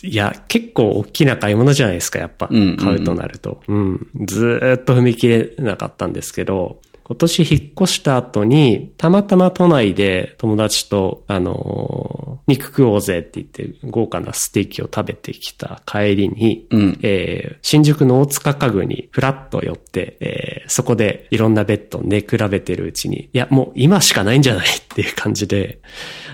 [0.04, 2.48] いや、結構大きな買い物じゃないですか、やっぱ。
[2.50, 3.62] うんうんうん買うとなると。
[3.68, 4.08] うん。
[4.26, 17.00] ずーっと踏み切れなかったんですけど、今年引っ越した後に、たまたま都内で友達と、あのー肉食おうぜって言って、豪華なステーキを食べてきた帰りに、うん。
[17.02, 25.80] えー新宿の大塚家具にフラッと寄って、えーそこでいろんなベッドを寝比べてるうちに、いや、もう今しかないんじゃないっていう感じで、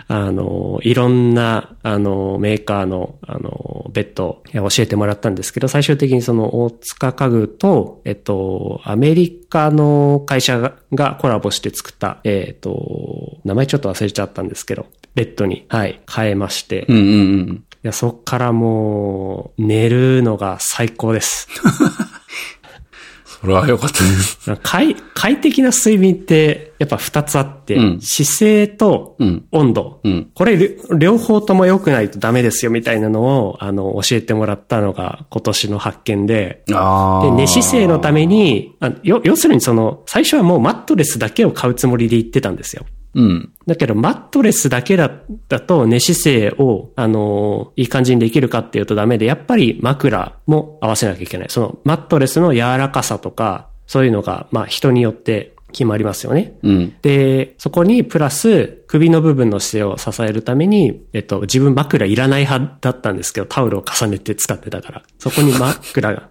[0.07, 9.40] あの、いろんな、あの、メーカーの、あの、ベッドを教えてもらったんですけど、最終的にその大塚家具と、えっと、アメリカ
[9.71, 17.05] の会社ががコラボして作った、えっと、名前ちょっと忘れちゃったんですけど、ベッドに、はい、変えまして、いうんうんう
[17.53, 17.63] ん。
[17.83, 21.47] や、そっからもう、寝るのが最高です。
[23.41, 24.55] それは良かったです。
[24.61, 29.99] 快、快適な睡眠って、やっぱ二つあって、うん姿勢とうん温度。
[30.03, 36.63] うんこれ、りょ両方とも良くないとダメですよ、みたいなのを、あの、教えてもらったのが今年の発見で。
[36.67, 36.73] で、
[37.31, 42.85] 寝姿勢のために、あよ要するにその、最初はもうマットレスだけを買うつもりで行ってたんですよ。
[43.13, 43.53] うん。
[43.67, 45.11] だけど、マットレスだけだ、
[45.49, 51.49] だと寝姿勢を、あのいい感じにできるかっていうとダメで、やっぱり枕も合わせなきゃいけない。
[51.49, 56.53] その、マットレスの柔らかさとか、そういうのが、まあ、人によって決まりますよね。
[56.63, 56.95] うん。
[57.01, 66.29] で、そこにプラス首の部分の姿勢を支えるために、えっと、自分枕いらない派だったんですけど、タオルを重ねて使ってたから、そこに枕が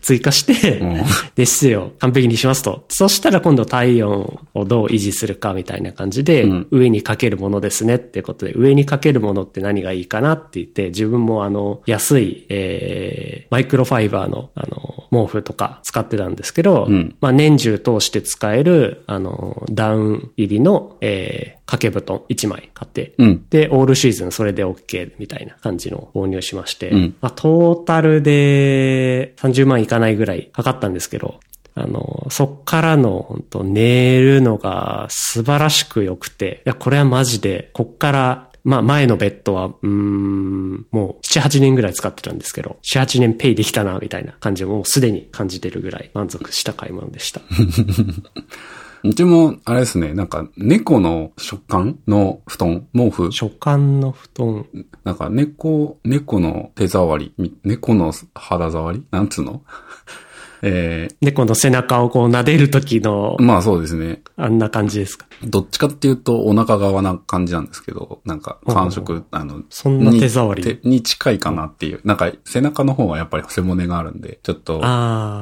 [0.00, 0.94] 追加して、うん。
[1.34, 2.84] で、姿勢を完璧にしますと。
[2.88, 6.66] そしたら今度体温をどう維持するかみたいな感じで、うん。
[6.70, 17.16] 上にかけるものですねってことで、上にかけるものって何がいいかなって言って、自分もあの、安い、えー、マイクロファイバーの、あの、毛布とか使ってたんですけど、うん。
[17.20, 23.46] まあ、年中通して使える、あの、ダウン入りの、えー、掛け布団1枚買って、うん。
[23.48, 27.14] で、オールシーズンそれで OK みたいな感じの購入しまして、うん。
[27.20, 31.40] まあ、トータルで30万いかないぐらいかかったんですけど、
[31.74, 47.40] あの、そっからの本当寝るのが素晴らしく良くて、いや、これはマジで、こっから、まあ前のベッドは、うん、もう7、8年ぐらい使ってたんですけど、7、8年ペイできたな、みたいな感じをもうすでに感じてるぐらい満足した買い物でした。
[49.04, 53.30] うちも、あれですね、なんか、猫の食感の布団、毛布。
[53.30, 54.66] 初感の布団。
[55.04, 59.04] なんか、猫、猫の手触り、み猫の肌触り？
[59.10, 59.62] なんつうの？
[60.66, 64.22] え猫の背中をこう撫でる時のー、、まあそうですね。
[64.38, 65.26] あんな感じですか？
[65.46, 72.00] どっちかっていうと、お腹側な感じなんですけど、なんか、感触、あの、そんな手触りに近いかなっていう。
[72.04, 74.80] なんか、背中の方はやっぱり背骨があるんで、ちょっと。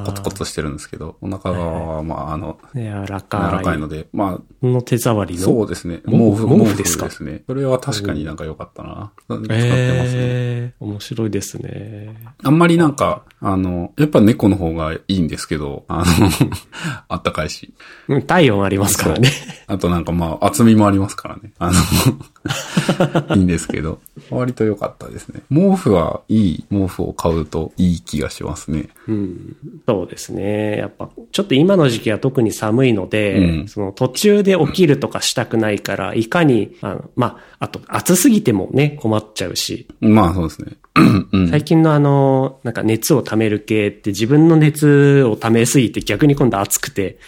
[0.06, 3.50] コツコツしてるんですけど、お腹側は、まあ、あの、柔らかい。
[3.50, 5.40] 柔らかいので、まあ、この手触りの。
[5.42, 6.00] そうですね。
[6.06, 7.06] 毛布毛布、ですか？
[7.06, 7.42] ですね。
[7.46, 9.12] それは確かになんか良かったな。
[9.28, 9.58] 使ってますね。
[10.14, 12.14] ええ面白いですね。
[12.42, 16.04] あんまりなんか、あの、やっぱ猫の方がいいんですけど、あの、
[17.08, 17.72] あったかいし。
[18.08, 19.30] うん体温ありますからね。
[19.66, 21.52] あとなんかまあ、厚みもありますからね。
[21.58, 21.70] あ
[23.28, 24.00] の、 いいんですけど、
[24.30, 25.42] 割と良かったですね。
[25.50, 28.88] 毛布はいい毛布を買うといい気がしますね。
[29.08, 29.56] うん。
[29.86, 30.78] そうですね。
[30.78, 40.72] やっぱ、ちょっと今の時期は特に寒いので、うんその途中で起きるとかしたくないから、いかに、あの、まあ、あと暑すぎてもね、困っちゃうし、まあそうですね。
[41.32, 41.48] うん。
[41.48, 47.18] 最近のあの、なんか熱を溜める系って自分の熱を溜めすぎて逆に今度暑くて、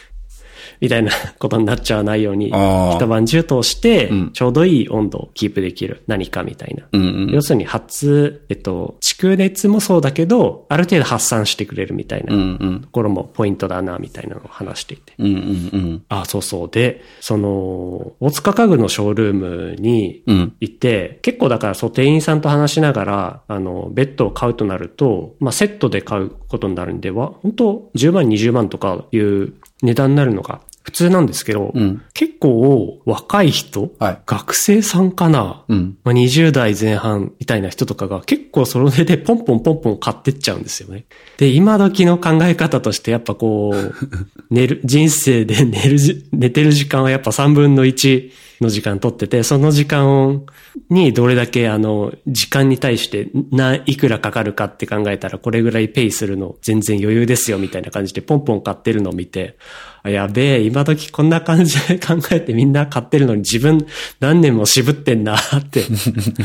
[0.80, 6.86] みたいなことになっちゃわないように、一晩中通してうん、ちょうどいい温度をキープできる何かみたいな。
[6.92, 15.14] うんうん要するに発、えっと、蓄熱もそうだけど、ある程度発散してくれるみたいなうんうんところもポイントだな、みたいなのを話していて。
[15.18, 15.36] うんうんう
[15.78, 16.68] んあ、そうそう。
[16.70, 29.54] で、その、大塚家具のショールームにうん行って、結構だからそう店員さんと話しながら、あの、ベッドを買うとなると、まあセットで買うことになるんでは、本当10万、20万とかいう
[29.84, 32.02] 値段になるのが普通なんですけど、うん。
[32.12, 34.22] 結構若い人、はい。
[34.26, 35.96] 学生さんかな、うん。
[36.04, 41.06] まあ、20代前半みたいな人とかが結構それでポンポンポンポン買ってっちゃうんですよね。
[41.38, 43.94] で、今時の考え方としてやっぱこう、
[44.54, 48.30] 寝る、人生で寝るじ、寝てる時間はやっぱ3分の1
[48.64, 50.44] の時間取ってて、その時間
[50.90, 59.56] にどれだけあの、時間に対してな、いくらかかるかって考えたらこれぐらいペイするの全然余裕ですよみたいな感じでポンポン買ってるのを見て、
[60.02, 63.86] あやべえ、今時こんな感じで 考えてみんな買ってるのに自分
[64.20, 65.84] 何年も渋ってんなって、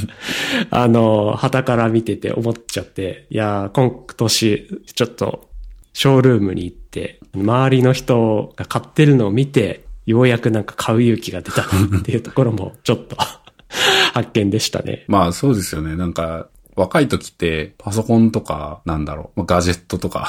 [0.69, 5.49] あの、旗から見てて思っちゃって、いや、今年ちょっと
[5.93, 13.15] ショールームに行って、周りの人が買ってるのを見て、ようやくなんか買う勇気が出たなっていうところもちょっと
[14.11, 15.05] 発見でしたね。
[15.07, 15.95] まあそうですよね。
[15.95, 20.27] なんか、若い時ってパソコンとか、なんだろう、まあガジェットとか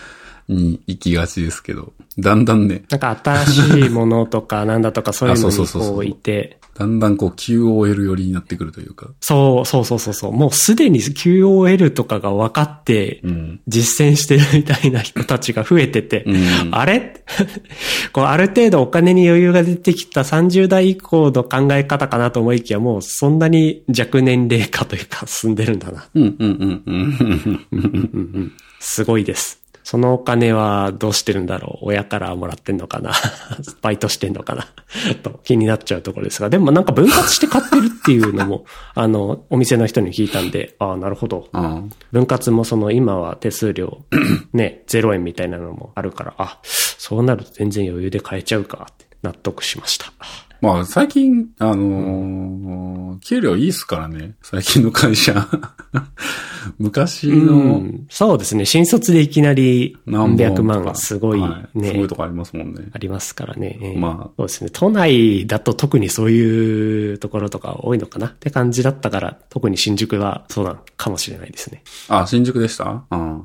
[0.48, 9.08] に行きがちですけど、だんだんね、なんか新しいものとかなんだとかそういうのにこういて、だんだんこう QOL 寄りになってくるというか。
[9.20, 10.32] そう、そうそうそうそう。
[10.32, 13.60] もうすでに QOL とかが分かってうん。
[13.66, 16.68] 実践してるみたいな人たちが増えてて、うん。
[16.70, 17.24] あれ？
[18.12, 26.06] こうある程度お金に余裕が出てきた30代以降の考え方かなと思いきや、もうそんなに若年齢化というか進んでるんだな。
[26.14, 27.66] うん、うん、うん、うん。
[27.72, 29.60] うんうんうんすごいです。
[29.90, 31.86] そのお金はどうしてるんだろう？
[31.86, 33.12] 親からもらってんのかな？
[33.80, 34.66] バイトしてんのかな？
[35.22, 41.48] と気になっちゃうところですが、でもなんか分割して買ってるっていうのも、 あの、お店の人に聞いたんで、ああ、なるほど。
[41.52, 41.80] あ
[42.12, 44.02] 分割もその今は手数料
[44.52, 50.12] ね、0円みたいなのもあるから、あ、そうなると全然余裕で買えちゃうかって納得しました。
[50.60, 54.36] まあ最近、あのー給料いいっすからね。
[54.42, 55.48] 最近の会社。
[56.78, 58.64] 昔うのん、そうですね。
[58.64, 62.84] 新卒でいきなり何何百万すごいはいね、すごいとこありますもんね。
[62.92, 63.78] ありますからね。
[63.80, 64.70] えーまあそうですね。
[64.72, 71.82] 都内だと特にそういうところとか多いのかなって感じだったから、特に新宿はそうなのかもしれないですね。
[72.08, 73.02] あ、新宿でした？
[73.10, 73.42] うん。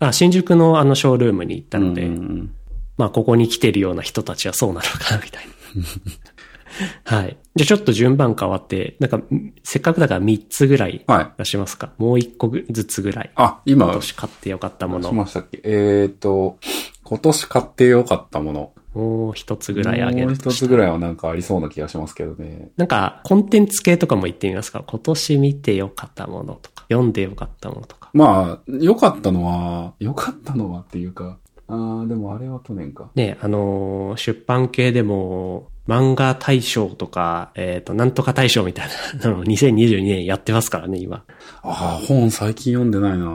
[0.00, 2.50] あ新宿のあのショールームに行ったので、うん
[2.98, 5.52] まあここに来てるような人たちはそうなのかなみたいな。
[7.04, 7.36] はい。
[7.54, 9.20] じゃあちょっと順番変わって、なんか、
[9.62, 11.32] せっかくだから3つぐらいはい。
[11.38, 11.92] 出しますか。
[11.98, 13.30] もう1個ずつぐらい。
[13.36, 15.12] あ、今今、年買ってよかったもしの。
[15.12, 15.60] ましたっけ？
[15.64, 16.58] えっ、と、
[17.04, 18.72] 今年買ってよかったもの。
[18.94, 22.70] もう一つぐらいあげもうるとした一つぐらいはなんかありそうな気がしますけどね。
[22.78, 24.82] なんか、コンテンツ系とかも言ってみますか？
[24.86, 28.10] 今年見てよかったものとか、読んでよかったものとか。
[28.14, 33.10] まあ、良かったのは、良かったのはっていうか、ああ、でもあれは去年か。
[33.14, 38.88] ね、あのー出版系でも、漫画大賞とか、えっ、と、なんとか大賞みたい
[39.22, 41.22] な のを2022年やってますからね、今。
[41.62, 43.26] ああ、本最近読んでないな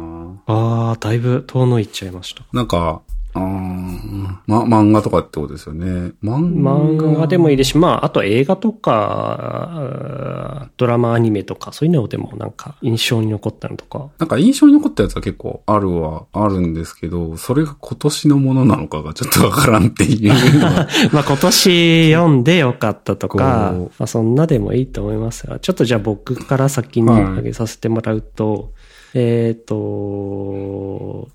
[0.48, 2.44] あー、だいぶ遠のいっちゃいました。
[2.52, 3.02] なんか、
[3.34, 6.14] あーま、漫画とかってことですよね。
[6.24, 14.10] 漫画漫画でもいいですし、まあ、あと映画とか、ドラマ、アニメとか、そういうのでもなんか印象に残ったのとか。
[14.18, 20.34] なんか印象に残ったやつは結構あるはあるんですけど、それが今年のものなのかがちょっとわからんっていう。
[21.14, 28.74] まあ今年読んでよかったとかまあそんなでもいいと思いますが、ちょっとじゃあ僕から先にはい挙げさせてもらうと、
[29.14, 29.76] えっ、と、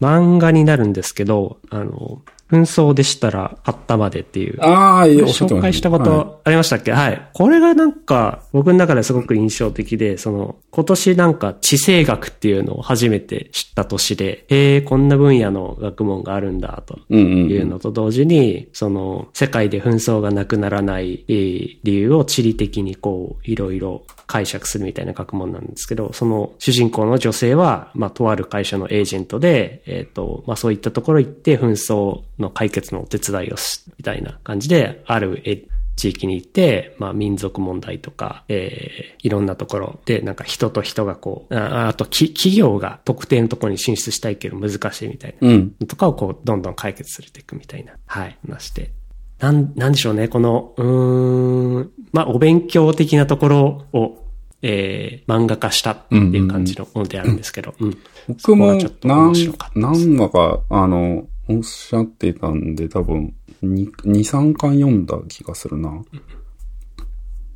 [0.00, 4.62] 漫画になるんですけど、あの、紛争でしたら買ったまでっていう。
[4.62, 17.50] ああ、いい紹介したこはいとありましたっけ、はい、これがなんか、僕の中ですごく印象的で、その、今年なんか地政学っていうのを初めて知った年で、へえ、こんな分野の学問があるんだ、とうんうん。
[17.50, 35.64] いうのと同時に、その、世界で紛争がなくならないえー理由を地理的にこう、いろいろ解釈するみたいな学問なんですけど、その主人公の女性は、まあ、とある会社のエージェントで、えっ、と、まあ、そういったところ行って紛争の解決のお手伝いをす、みたいな感じで、あるえ
[35.96, 45.48] 地域に行って、まあ民族問題とか、えーいろんなところで、なんか人と人がこう、ああとき企業が特定のところに進出したいけど難しいみたいな。
[45.48, 45.70] うん。
[45.88, 48.92] とかをこう、どんどん解決されていくみたいな、はい、話して。
[49.38, 54.22] なん、なんでしょうね、この、うーん、まあ、お勉強的なところを、
[54.62, 57.98] えー、漫画化したっていう感じのものであるんですけど、うん。
[58.28, 59.32] 僕もそこがちょっと何
[59.74, 66.02] 何話か、あの、おっしゃってたんで、多分、2、2 3巻読んだ気がするな。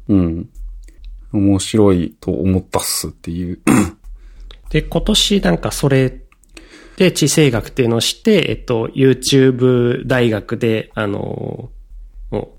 [0.08, 0.48] うん。
[1.32, 3.60] 面白いと思ったっすっていう。
[4.70, 6.22] で、今年なんかそれ
[7.00, 11.70] で地政学っていうのを知って、えっと、YouTube 大学で、あの、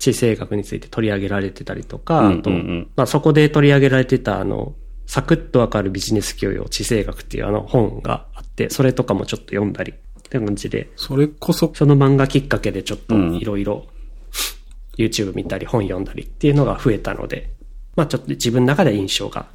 [0.00, 2.50] 地政学について取り上げられてたりとか、あと、
[2.96, 4.74] まあそこで取り上げられてたあの、
[5.06, 13.36] サクッとわかるビジネス教養地政学っていうあの本があって、それとかもちょっと読んだりって感じで、それこそ、その漫画きっかけでちょっとうん。
[13.36, 13.86] いろいろ
[14.98, 17.52] YouTube 見たり本読んだりっていうのが増えたので、
[17.94, 19.46] まあちょっと自分の中で印象が、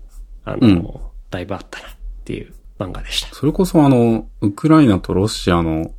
[0.46, 0.88] あの、うん。
[1.30, 1.92] だいぶあったなっ
[2.24, 3.34] ていう漫画でした。
[3.34, 5.92] それこそあの、ウクライナとロシアの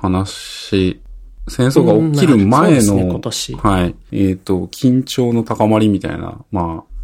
[0.00, 1.00] 話、
[1.48, 6.96] 戦争が起きる前の、今年はい、えっ、と、緊張の高まりみたいな、まあ、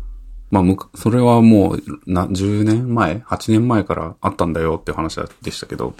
[0.50, 5.94] まあむか、それはもう、な、10年前 ?8 年前からあったんだよって話でしたけど、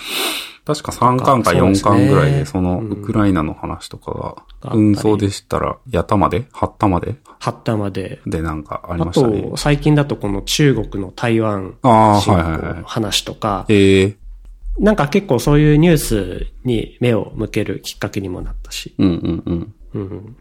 [0.64, 8.20] 確か3巻か4巻ぐらいで、その、ウクライナの話とかが、運送でしたら、やたまではったまでハッタまで。
[8.26, 9.56] でなんかありあましたねと、。
[9.56, 12.82] 最近だとこの中国の台湾の。
[12.84, 14.16] 話とか、ええ
[14.78, 18.94] なんか結構そういうニュースに目を向けるきっかけにもなったし。
[18.98, 19.74] うんうんうん。
[19.94, 20.36] うんうん、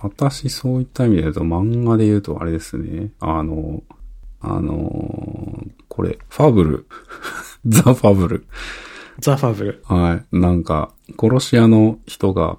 [0.00, 3.10] 私、そういった意味で言うと、漫画で言うとあれですね。
[3.20, 3.82] あの、
[4.40, 6.86] あのーこれ、ファブル。
[7.66, 8.46] ザ・ファブル。
[9.18, 9.82] ザ・ファブル。
[9.84, 10.36] はい。
[10.36, 12.58] なんか、殺し屋の人が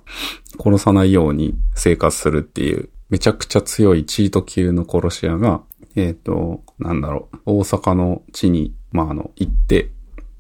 [0.60, 5.62] 殺さないように生活するっていう、めちゃくちゃ強いチート級の殺し屋が、
[5.96, 9.92] えっ、と、なんだろう、大阪の地に、まあ、あの、行って、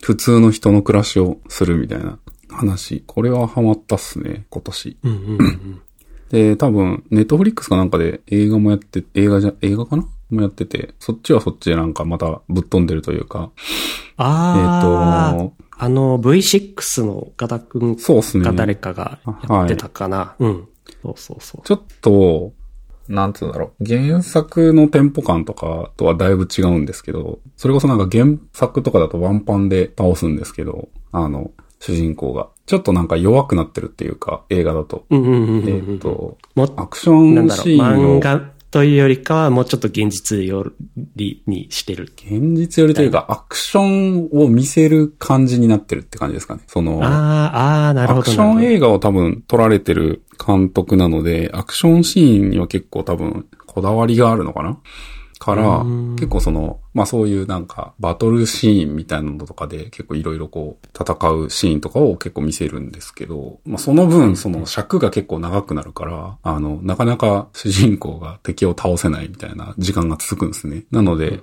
[0.01, 3.03] 普通の人の暮らしをするみたいな話。
[3.07, 4.97] これはハマったっすね、今年。
[5.03, 5.81] うんうんうん
[6.29, 10.05] で、多分、ネットフリックスかなんかで映画もやって、映画じゃ、映画かな？
[10.29, 13.51] もやってて、そっちはそっちでなんかまたぶっ飛んでるというか、
[14.17, 18.43] あー、えっとあの V6 のガタ君そうっすね。
[18.43, 19.19] が誰かが
[19.49, 20.35] やってたかな。
[20.39, 20.67] うん。
[21.03, 21.61] そうそうそう。
[21.65, 22.53] ちょっと、
[23.07, 23.85] なんつうんだろう。
[23.85, 32.49] 原作のテンポ感とかとはだいぶ違うんですけど、それこそなんか原作とかだとワンパンで倒すんですけど、あの、主人公が。
[32.65, 35.05] ちょっとなんか弱くなってるっていうか、映画だと。
[35.09, 35.95] うんうんうんうんえうん。
[35.97, 40.71] っと、もアクションなんだろう、シーンを、漫画というよりかはもうちょっと現実寄
[41.15, 42.11] りにしてる。
[42.15, 46.63] 現実よりというか、アクションを見せる感じになってるって感じですかね。
[46.67, 48.19] その、ああ、ああ、なるほど。
[48.21, 54.77] アクション映画を多分撮られてる監督なので、アクションシーンには結構多分こだわりがあるのかな
[55.47, 55.85] から、
[56.17, 70.83] 結構その、まあそういうなんかバトルシーンみたいなのとかで結構いろいろこう戦うシーンとかを結構見せるんですけど、まあその分その尺が結構長くなるから、あの、なかなか主人公が敵を倒せないみたいな時間が続くんですね。
[70.91, 71.39] なので、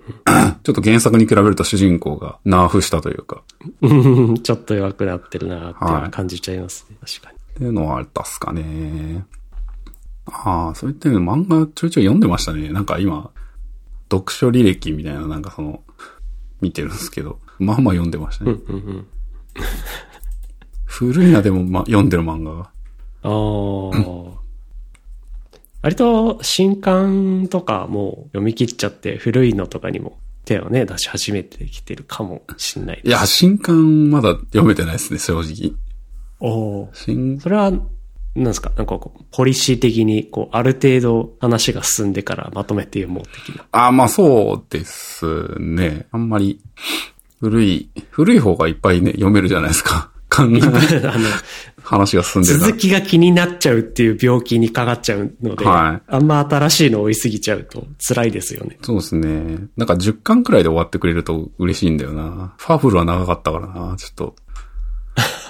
[0.64, 3.42] ちょっと原作に比べると主人公がナーフしたというか、
[4.42, 6.98] ちょっと弱くなってるなって感じちゃいますね。
[7.00, 7.38] 確かに。
[7.38, 9.24] っていうのはあったっすかね。
[10.26, 12.68] ああ、そういった意味で漫画ちょいちょい読んでましたね。
[12.70, 13.30] なんか今、
[14.10, 15.82] 読書履歴みたいななんかその、
[16.60, 18.52] 見てるんですけど、まあまあ読んでましたね。
[18.52, 19.06] うんうん。
[20.84, 22.70] 古いな、でも、ま、読んでる漫画が。
[23.22, 24.44] ああ。
[25.82, 35.72] 割と新刊とかもう読み切っちゃって古いのとかにも手をね出し始めてきてるかもしんないいや、新刊まだ読めてないですね、正直。
[36.40, 36.90] おお。
[36.94, 37.72] 新、それは、
[38.36, 38.72] なんですか？
[38.76, 43.64] なんかこう、ポリシー的に、こう、ある程度話が進んでからまとめて読もう的な。
[43.72, 45.26] ああ、まあそうです
[45.58, 46.06] ね。
[46.10, 46.60] あんまり、
[47.40, 50.10] 古い、古い方がいっぱいね、読めるじゃないですか。
[50.34, 50.46] 考え、
[51.06, 51.28] あの、
[51.84, 58.76] 話が進んでる続きが気になっちゃうっていう病気にかかっちゃうので、はいあんま新しいの追いすぎちゃうと辛いですよね。
[58.82, 59.58] そうですね。
[59.76, 62.54] なんか10巻くらいで終わってくれると嬉しいんだよな。
[62.58, 64.34] ファブルは長かったからな、ちょっと。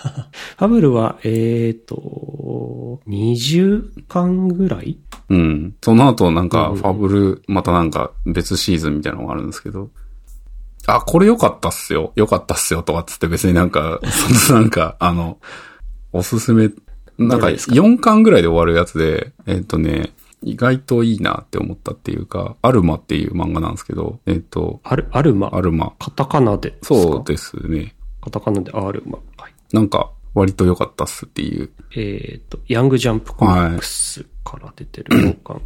[0.59, 4.99] ファブルは、えっ、と、20巻ぐらい？
[5.31, 5.75] うん。
[5.83, 9.91] その後なんか、ファブル、またなんか別シーズンみたいなのがあるんですけど。
[10.87, 12.13] あ、これ良かったっすよ。
[12.15, 12.83] 良かったっすよ。
[12.83, 14.01] とかっつって別になんか、
[14.47, 15.39] そのなんか、あの、
[16.13, 16.71] おすすめ、
[17.17, 25.51] なんかどれですか？4巻ぐらいで終わるやつで、えっ、とね、意外といいなって思ったっていうか、アルマっていう漫画なんですけど、えっ、と、アル、アルマ？
[25.55, 25.95] アルマ。
[25.99, 27.95] カタカナでそうですね。
[28.21, 29.19] カタカナでアルマ。
[29.75, 29.81] はい。
[29.81, 31.71] なんか、割と良かったっすっていう。
[31.97, 35.63] えっ、と、ヤングジャンプコミックスから出てる4巻。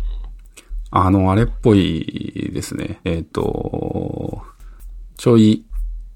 [0.91, 3.01] あの、あれっぽいですね。
[3.05, 4.43] えっ、と、
[5.17, 5.65] ちょい、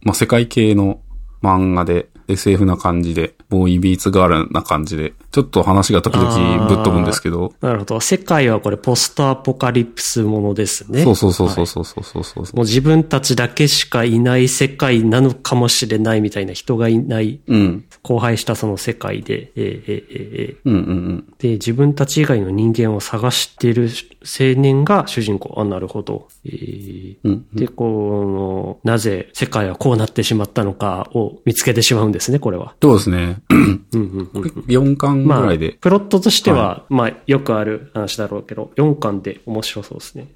[0.02, 1.00] まあ、世界系の
[1.42, 8.00] 漫画で、SF な感じで、ボーイビーツガールな感じで、ちょっと話が時々ぶっ飛ぶんですけど、なるほど。
[8.00, 11.02] 世界はこれポストアポカリプスものですね。
[11.04, 17.84] そうそうそうそうそうそうそうそう、もう自分たちだけしかいない世界なのかもしれないみたいな人がいない、うん。
[18.06, 21.34] 荒廃したその世界で、えーえーえーえーうんうんうん。
[21.38, 23.88] で、自分たち以外の人間を探している
[24.22, 25.54] 青年が主人公。
[25.56, 26.28] あ、なるほど。
[26.44, 32.74] えーうんで、この、なぜ世界はこうなってしまったのかを見つけてしまうんですね、これは。
[32.82, 33.42] そうですね。
[33.48, 34.42] うんうんうん。
[34.68, 40.28] 4巻ぐまあらいで、、プロットとしては、まあ、よくある話だろうけど、4巻で面白そうですね。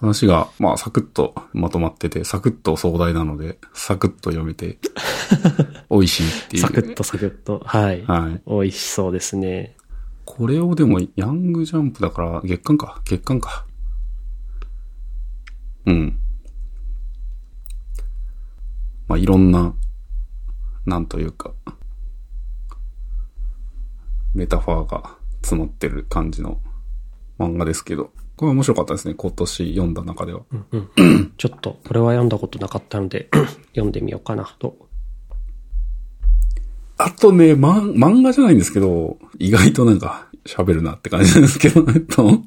[0.00, 4.78] 話が、まあ、サクッとまとまってて、サクッと壮大なので、サクッと読めて、
[5.90, 6.62] 美味しいっていう。
[6.62, 7.60] サクッとサクッと。
[7.64, 8.02] はい。
[8.06, 8.42] はい。
[8.46, 9.76] 美味しそうですね。
[10.24, 13.66] これをでも、ヤングジャンプだから、月間か、月間か。
[15.84, 16.18] うん。
[19.06, 19.74] まあ、いろんな、
[20.86, 21.52] なんというか、
[24.34, 26.60] メタファーが詰まってる感じの
[27.38, 30.40] 漫画ですけど、これ面白かったですね、今年読んだ中では。
[31.36, 33.28] ちょっと、これは読んだことなかったので、
[33.74, 34.76] 読んでみようかなと。
[36.96, 42.42] あとね、ま、漫画じゃないんですけど、意外となんか喋るなって感じなんですけど、えっと、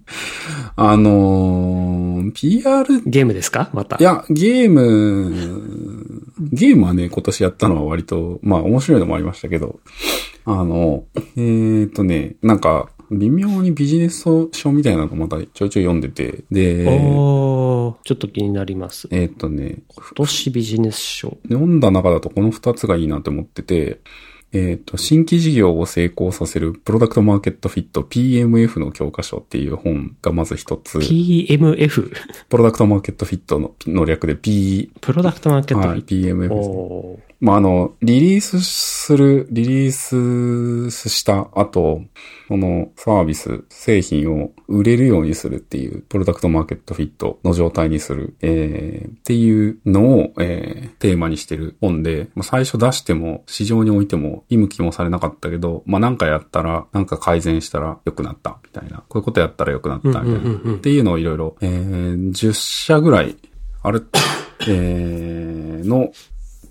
[0.75, 3.69] あのー PR、ゲームですか？
[3.73, 3.97] また。
[3.99, 6.12] いや、ゲーム、
[6.51, 9.79] ゲームはね、今年やったのは割と、まあ面白いのもありましたけど、
[10.45, 19.07] あの、えー、っとね、なんか、微妙にビジネス書みたいなのまたちょいちょい読んでて、で、ちょっと気になります。
[19.11, 21.37] えー、っとね、今年ビジネス書。
[21.47, 24.01] 読んだ中だとこの二つがいいなって思ってて、
[24.53, 32.11] えっ、と、新規事業を成功させるプロダクトマーケットフィット PMF の教科書っていう本がまず一つ、PMF?
[32.49, 37.17] プロダクトマーケットフィットのの略で P、プロダクトマーケットはい、フィッ PMF ですト。
[37.17, 37.32] ね。
[37.43, 42.01] まあ、あの、リリースする、リリースした後、
[42.47, 59.03] このサービス、製品を売れるようにするっていう、プロダクトマーケットフィットの状態にする、えー、っていうのを、えー、テーマにしてる本で、まあ、最初出しても、市場に置いても、見向きもされなかったけど、まあ、なんかやったら、なんか改善したら良くなった、みたいな。
[59.09, 60.29] こういうことやったら良くなった、みたいな。
[60.29, 63.35] うんうんうんうんっていうのをいろいろ、えー、10社ぐらい、
[63.81, 64.07] ある、
[64.61, 66.13] えー、の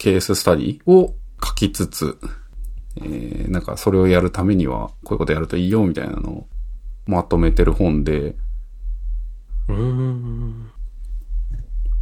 [0.02, 2.18] ケーススタディを書きつつ、
[2.96, 6.46] えー、なんかそれをやるためには、こういうことやるといいよ、みたいなのを
[7.06, 8.34] まとめてる本で、
[9.68, 10.70] うーん。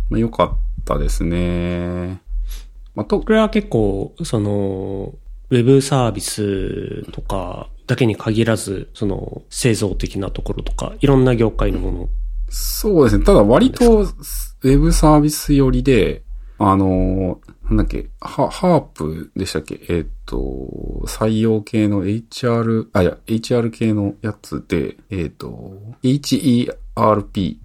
[0.08, 2.22] まあ、よかったですね。
[2.94, 5.14] まあ、とこ、れは結構、その、
[5.50, 12.08] ウェブサービスとかだけに限らず、その、製造的なところとか、いろんな業界のもの。
[12.48, 13.24] そうですね。
[13.26, 16.22] ただ割と、ウェブサービス寄りで、
[16.62, 19.80] あの、なんだっけ、ハハープでしたっけ？
[19.88, 20.36] えっ、と、
[21.06, 27.56] 採用系の HR、あ、いや、HR 系のやつで、えっ、と、HERP、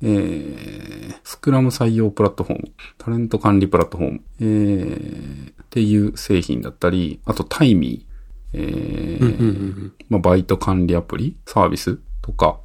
[0.00, 11.98] えー、スクラム採用プラットフォーム、タレント管理プラットフォーム、えー、っていう製品だったり、あとタイミー、えー、まあ、バイト管理アプリ、サービス？
[12.22, 12.60] とか、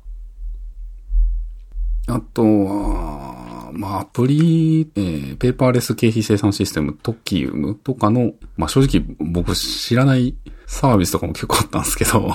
[2.07, 12.33] あとは、まあ、アプリ、えー、ペーパーレス経費生産システム、トキウムとかの、まあ、正直僕知らないサービスとかも結構あったんですけど、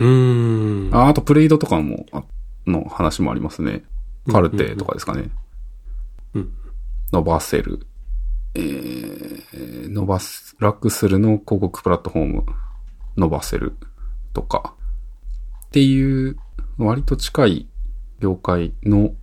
[0.00, 0.94] うーん。
[0.94, 2.24] ああとプレイドとかも、あ
[2.66, 3.84] の話もありますね。
[4.30, 5.30] カルテとかですかね。
[6.34, 6.52] うん
[7.12, 7.86] 伸ばせる。
[8.54, 12.46] えー、伸ばす、ラックスルの広告プラットフォーム、
[13.16, 13.76] 伸ばせる
[14.32, 14.74] とか。
[15.66, 16.36] っていう、
[16.78, 17.68] 割と近い
[18.20, 19.14] 業界の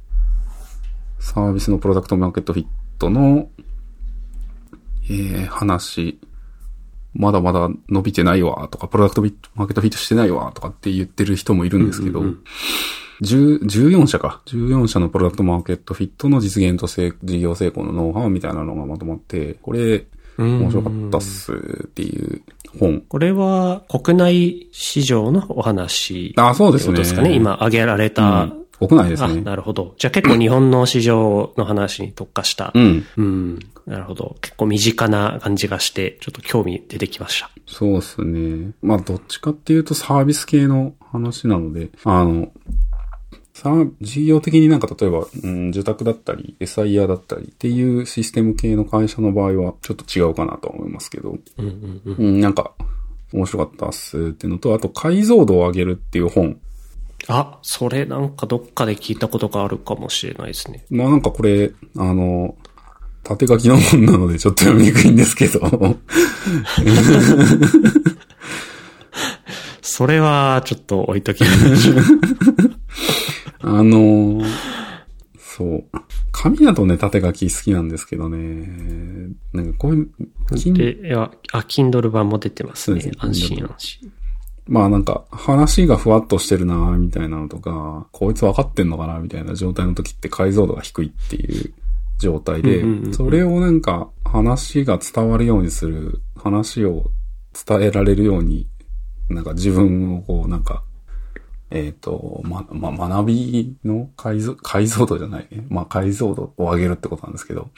[1.24, 2.68] サービスのプロダクトマーケットフィッ
[3.00, 3.50] トの、
[5.06, 6.20] えー、話、
[7.14, 9.22] まだまだ伸びてないわとか、プロダクト
[9.56, 12.44] マーケットフィットしてないわとかって言ってる人もいるんですけど、うんうんうん
[13.22, 14.42] 10 14社か。
[14.48, 20.06] 14社のプロダクトマーケットフィットの実現と成事業成功のノウハウみたいなのがまとまって、これ、
[20.38, 22.42] 面白かったっすっていう
[22.80, 23.02] 本。
[23.08, 26.34] これは国内市場のお話。
[26.38, 26.98] あ、そうですね。
[26.98, 27.34] ですかね。
[27.34, 28.52] 今挙げられた。
[28.84, 29.42] うん国内ですあ、ね。
[29.42, 29.96] なるほど。
[29.98, 32.72] じゃあ結構日本の市場の話に特化した。
[32.74, 33.06] うん。
[33.18, 33.60] うん。
[33.86, 34.36] なるほど。
[34.42, 37.50] 結構身近な感じがして、ちょっと興味出てきました。
[37.66, 38.72] そうですね。
[38.82, 42.52] まあ、どっちかっていうとサービス系の話なので、あの、
[43.54, 52.16] さあ、事業的になんか例えば、うん、受託だったり、SIR だったりっていうシステム系の会社の場合はちょっと違うかなとは思いますけど、うんうんうん。
[52.18, 52.74] うん、なんか、
[53.32, 56.60] 面白かったっすっていうのと、あと解像度を上げるっていう本。
[57.28, 60.86] あ、それなんかどっかで聞いたことがあるかもしれないですね。
[60.90, 62.56] まあなんかこれ、あの、
[63.24, 65.62] 縦書きの本なのでちょっと読みにくいんですけど、
[69.82, 71.96] それはちょっと置いときましょう。
[73.62, 74.42] あの、
[75.38, 75.86] そう。
[76.32, 80.10] 紙だとね、縦書き好きなんですけどね、なんかこういう、
[80.58, 83.12] 金で、いや、あ、Kindle 版も出てますすね。
[83.20, 84.12] 安心版安心。
[84.66, 91.74] まあなんか話がふわっとしてるなみたいなのとか、こいつ分かってんのかなみたいな状態の時って解像度が低いっていう
[92.18, 97.12] 状態でそれをなんか話が伝わるようにする、話を
[97.54, 98.68] 伝えられるように、
[99.30, 100.84] なんか自分をこうなんか、
[101.70, 105.66] えっ、と、ま、ま、学びの解像、解像度じゃないね。
[105.70, 107.70] まあ解像度を上げるってことなんですけど、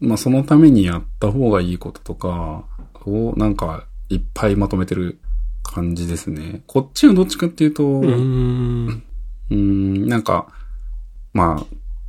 [0.00, 2.64] まあそのためにやった方がいいこととか
[3.04, 5.20] をなんかいっぱいまとめてる
[5.62, 6.62] 感じですね。
[6.66, 9.02] こっちはどっちかっていうと、うーん。
[9.50, 10.48] うーん、なんか、
[11.32, 11.66] まあ、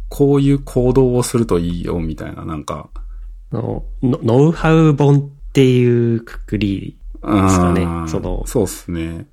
[0.10, 2.90] こういう行動をするといいよ、みたいな、なんか、
[3.52, 5.22] のノノウハウ本っ
[5.54, 9.28] ていうくくりですかねうんそのそうっすね。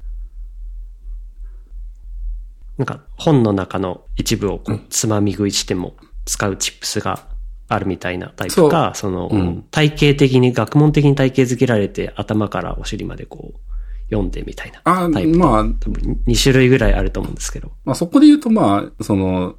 [2.76, 7.28] なんか本の中の一部をこうつまみ食いしても使うチップスが
[7.68, 13.69] あるみたいなタイプか、その、うん体系的に、学問的に体系づけられて頭からお尻までこう
[14.11, 15.08] 読んでみたいなあ。
[15.08, 17.70] まあ、多分2種類ぐらいあると思うんですけど。
[17.84, 19.56] まあ、そこで言うと、まあ、その、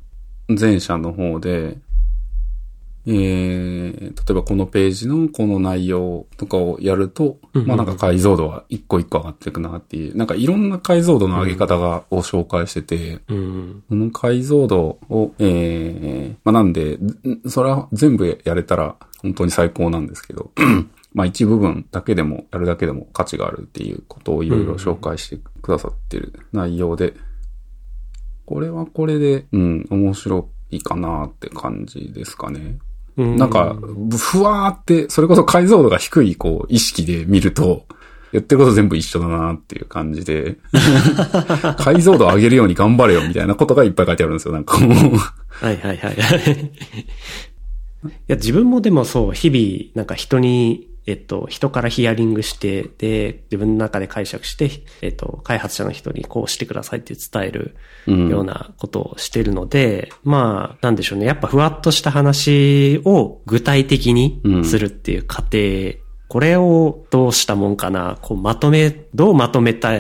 [0.49, 1.77] 前者の方で、
[3.07, 13.83] えー、例えばこのページのこの内容とかをやると、うんうんまあなんか解像度は一個一個上がっていくなっていう、なんかいろんな解像度の上げ方が、を紹介してて、うん。
[13.89, 20.51] その解像度を、えー、まあなんで、んそれは全部やれたら本当に最高なんですけど、
[21.13, 27.13] まあ一部分だけでも、やるだけでも価値があるっていうことをいろいろ紹介してくださってる内容で、
[28.45, 32.79] これはこれで、うん、面白いかなって感じですかね。
[33.17, 33.75] うんなんか、
[34.17, 37.85] ふわーって、それこそ解像度が低い、こう、意識で見ると、
[38.31, 40.57] やってること全部一緒だなっていう感じで、
[41.77, 45.17] 解像度上げるように頑張れよみたいなことがいっぱい書いてあるんですよ、なんかもう。
[45.49, 46.13] はいはいはい。
[48.05, 54.69] いや、自分もでもそう、日々、なんか人に、えっと、人からヒアリングして、で、自分の中で解釈して、
[55.01, 57.75] えっと、開発者の人にこうしてくださいって伝える
[58.07, 58.29] うん。
[58.29, 61.25] ようなことをしてるので、まあ、なんでしょうね。
[61.25, 65.57] やっぱふわっとした話を具体的にするっていう過程、
[66.27, 69.91] これをどうしたもんかな、こうまとめ、どうまとめた、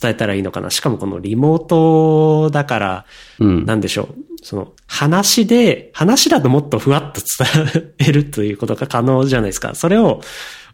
[0.00, 0.70] 伝えたらいいのかな。
[0.70, 3.06] しかもこのリモートだから、
[3.40, 3.64] うん。
[3.66, 4.14] なんでしょう。
[4.42, 9.74] その、話で、話だともっとふわっと伝えるということが可能じゃないですか。
[9.74, 10.20] それを、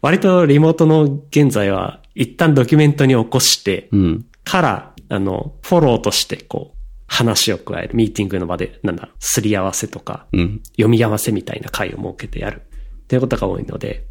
[0.01, 4.25] 割とリモートの現在は、一旦ドキュメントに起こして、うん。
[4.43, 7.95] から、あの、フォローとして、こう、話を加える。
[7.95, 10.61] ミーティングの場で、なんだ、すり合わせとか、うん。
[10.71, 12.61] 読み合わせみたいな回を設けてやる。
[12.61, 14.05] っていうことが多いので、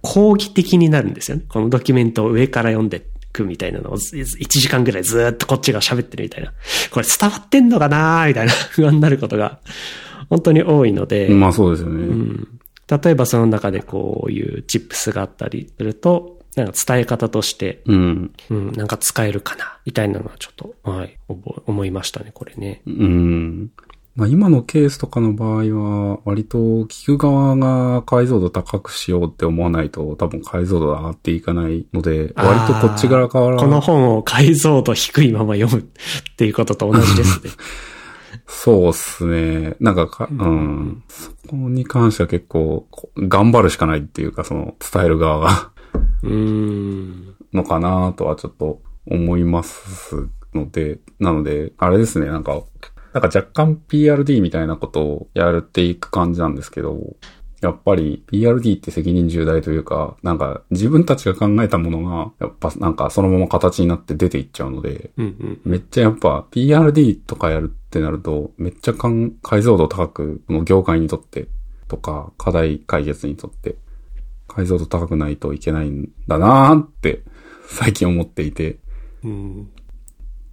[0.00, 1.44] 講義的になるんですよね。
[1.48, 3.00] このドキュメントを上から読んでい
[3.32, 6.52] くみたいなのをず1時間ぐらいずーっとこっちが喋ってるみたいな。
[6.90, 8.28] これ伝わってんのかなー？
[8.28, 9.60] みたいな不安になることが
[10.28, 12.04] 本当に多いので、まあそうですよね。
[12.04, 12.58] うん
[12.88, 18.34] 例えばその中でこういうチップスがあったりすると、なんか伝え方として、うん。
[18.50, 19.78] うん、なんか使えるかな？
[19.86, 22.82] みたいなのはちょっと、はい、覚え思いましたね、これね。
[22.86, 23.70] うん。
[24.14, 37.50] まあ今のケースとかの場合は、割と聞く側が解像度高くしようって思わないと、多分解像度が上がっていかないので、割とこっち側から、この本を解像度低いまま読むっていうことと同じですね。
[38.46, 39.76] そうっすね。
[39.80, 41.02] なんかか、うん。
[41.08, 45.70] そこに関しては結構、こ頑張るしかないっていうか、その、伝える側が、
[46.22, 47.34] うーん。
[47.52, 52.62] のかなとはちょっと思いますので、なので、あれですね、なんか、
[53.12, 57.16] なんか若干 PRD みたいなことをやるっていく感じなんですけど、
[57.62, 65.60] やっぱり PRD って責任重大というか、なんか自分たちが考えたものが、やっぱなんかそのまま形になって出ていっちゃうので、うんうん。
[65.64, 71.46] めっちゃやっぱ PRD とかやるってなると、めっちゃ解解像度高く、この業界にとって
[71.86, 73.76] とか、課題解決にとって、
[74.48, 77.22] 解像度高くないといけないんだなーって、
[77.68, 78.78] 最近思っていて、
[79.22, 79.70] うん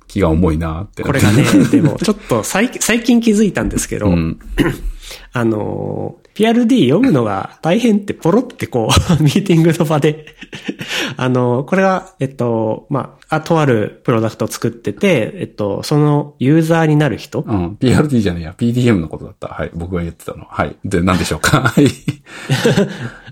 [0.09, 1.03] 気が重いなーって。
[1.03, 4.39] これがね、 でも、ちょっと最最近気づいたんですけど、うん。
[5.31, 8.89] あの、PRD 読むのが大変ってポロってこ
[9.19, 10.25] う、 ミーティングの場で、
[11.15, 17.77] あの、これは、えっと、まあ、あとあるプロダクトを作ってて、えっと、そのユーザーになる人、うん。
[17.79, 18.55] PRD じゃねえや。
[18.57, 19.47] PDM のことだった。
[19.49, 19.71] はい。
[19.75, 20.45] 僕が言ってたの。
[20.49, 20.75] はい。
[20.83, 21.87] で、何でしょうかはい。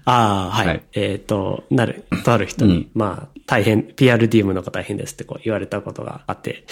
[0.10, 0.68] ああ、はい。
[0.68, 6.66] はいえっ、と、なる、とある人に、うんまあ、大変、PRD のが大変ですってこう言われたことがあって、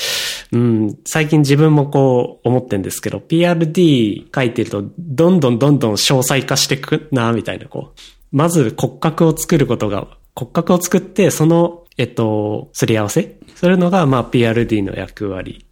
[0.54, 8.00] うん、最近自分もこう思ってんですけど、PRD 書いてると、どんどんどんどん詳細化してくな、みたいな、こう。
[8.32, 13.38] まず骨格を作ることが、骨格を作って、その、えっと、すり合わせ？
[13.56, 15.66] するのが、まあ、PRD の役割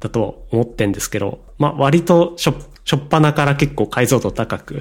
[0.00, 2.54] だと思ってんですけど、まあ、割としょ、
[2.86, 4.76] しょっぱなから結構解像度高く、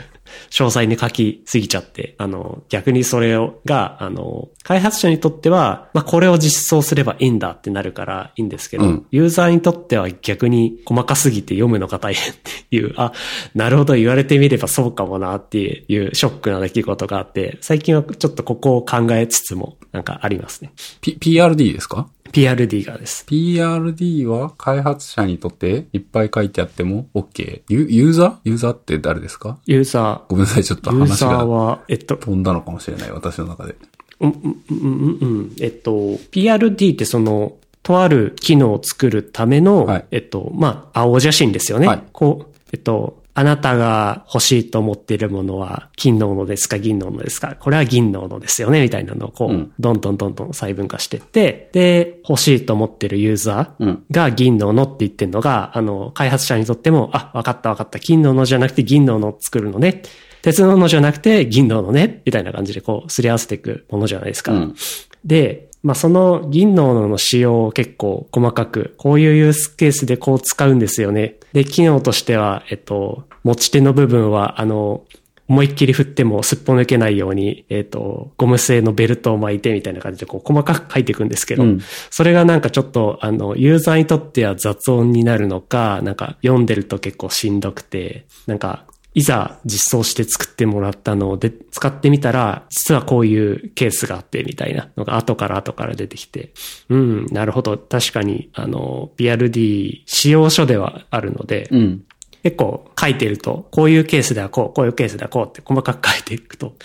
[0.51, 12.35] 詳細に書きすぎちゃって、あの、逆にそれを、が、あの、開発者にとっては、まあ、これを実装すればいいんだってなるからいいんですけど、うんユーザーにとっては逆に細かすぎて読むのが大変っ
[12.69, 13.11] ていう、あ、
[13.55, 20.73] なるほど言われてみればそうかもなっていうショックな出来事があって、最近はちょっとここを考えつつも、なんかありますね。
[21.01, 22.07] P、PRD ですか？
[22.35, 23.25] PRD がです。
[23.29, 27.61] PRD は開発者にとっていっぱい書いてあっても OK?
[27.69, 28.35] ユユーザー？
[28.43, 29.57] ユーザーって誰ですか？
[29.65, 30.63] ユーザごめんなさい。
[30.65, 33.11] ちょっとー、ユーザー話がは、えっと、飛んだのかもしれない。
[33.11, 33.75] 私の中で。
[34.19, 35.55] うん、うん、うん、うん。
[35.61, 35.91] えっと、
[36.31, 41.87] PRD ってその、とある機能を作るための、はいえっと、まあ、青写真ですよね。
[41.87, 54.05] はいこう、えっと、あなたが欲しいと思っているものは金のものですか銀のものですかこれは銀のものですよねみたいなのをこう、うんどんどんどんどん細分化してって、で、欲しいと思ってるユーザーうん。
[54.09, 57.99] が銀の斧って言ってるのが、あの、開発者にとっても、あ、わかったわかった。
[57.99, 60.01] 金の斧じゃなくて銀の斧を作るのね。
[60.41, 62.21] 鉄の斧じゃなくて銀の斧ね。
[62.25, 64.53] みたいな感じでこう、すり合わせていくものじゃないですか。
[64.53, 64.75] うん。
[65.23, 71.35] で、まあ、その銀の斧の仕様を結構細かく、こういうユースケースでこう使うんですよね。
[71.53, 75.05] で、機能としては、えっと、持ち手の部分は、あの、
[75.47, 81.79] 思いっきり振ってもすっぽ抜けないように、えっ、と、ゴム製のベルトを巻いてみたいな感じでこう細かく書いていくんですけど、うん
[82.09, 88.85] それがなんかちょっと、あの、ユーザーにとっては雑音になるのか、なんか読んでると結構しんどくて、なんか、
[89.15, 96.53] いざ実装して作ってもらったので、使ってみたら、実はこういうケースがあって、みたいなのが後から後から出てきて、
[96.89, 97.77] うん、なるほど。
[97.77, 102.03] 確かに、あの、BRD 使用書ではあるので、うん。
[102.43, 106.75] 結構書いてると、こういうケースではこう、こういうケースではこうって細かく書いていくと、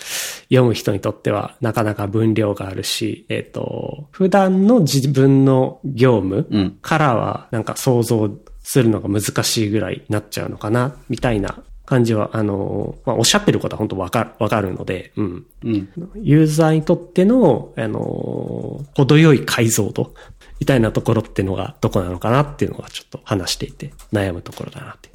[0.45, 8.31] 読む人にとってはなかなか分量があるし、えっ、と、普段の自分の業務うんからはなんか想像
[8.63, 15.45] するのが難しいぐらいになっちゃうのかな、みたいな感じは、あの、まあ、おっしゃってることは本当わかる、わかるので、うん。
[15.63, 15.89] うん。
[16.15, 20.13] ユーザーにとっての、あの、程よい解像度
[20.59, 25.09] みたいなところっていうのがどこなのかなっていうのがちょっと話していて悩むところだなって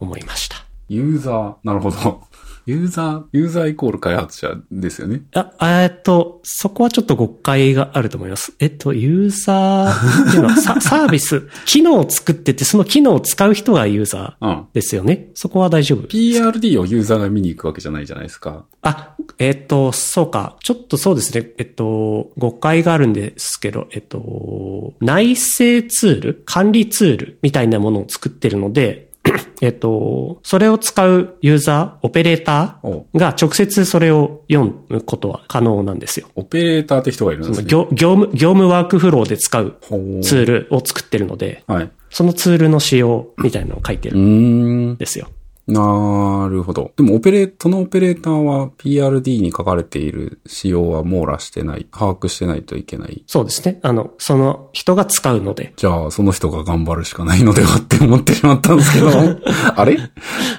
[0.00, 0.64] 思いました。
[0.88, 2.22] ユーザー、なるほど。
[2.66, 5.22] ユーザー、ユーザーイコール開発者ですよね。
[5.34, 5.52] あ、
[5.82, 8.54] えっと、そこはちょっと誤解があると思います。
[8.58, 14.66] えっと、ユーザーっていうのは ササービス、機能を作ってて、その機能を使う人がユーザーうん。
[14.72, 15.30] ですよね。
[15.34, 16.06] そこは大丈夫。
[16.08, 18.64] PRD をユーザーが見に行くわけじゃないじゃないですか。
[18.82, 20.56] あ、えっと、そうか。
[20.62, 21.50] ちょっとそうですね。
[21.58, 29.03] えっと、誤解があるんですけど、えっと、内製ツール管理ツールみたいなものを作ってるので、
[29.62, 36.28] えっと、それを使うユーザー、オペレータおーが直接それを読むことは可能なんですよ。
[36.34, 37.66] オペレーターって人がいるんですね。
[37.66, 39.76] 業業務、業務ワークフローで使う
[40.22, 41.90] ツールを作ってるので、はい。
[42.10, 44.96] そのツールの仕様みたいなのを書いてうるん。
[44.96, 45.28] ですよ。
[45.66, 46.92] なるほど。
[46.96, 53.24] でも、オペレー、そのオペレーターは PRD に書かれている仕様は網羅してない、把握してないといけない。
[53.26, 53.78] そうですね。
[53.82, 59.08] あの、その人が使うので、じゃあ、その人が頑張るしかないのではって思ってしまったんですけど。
[59.74, 59.96] あれ？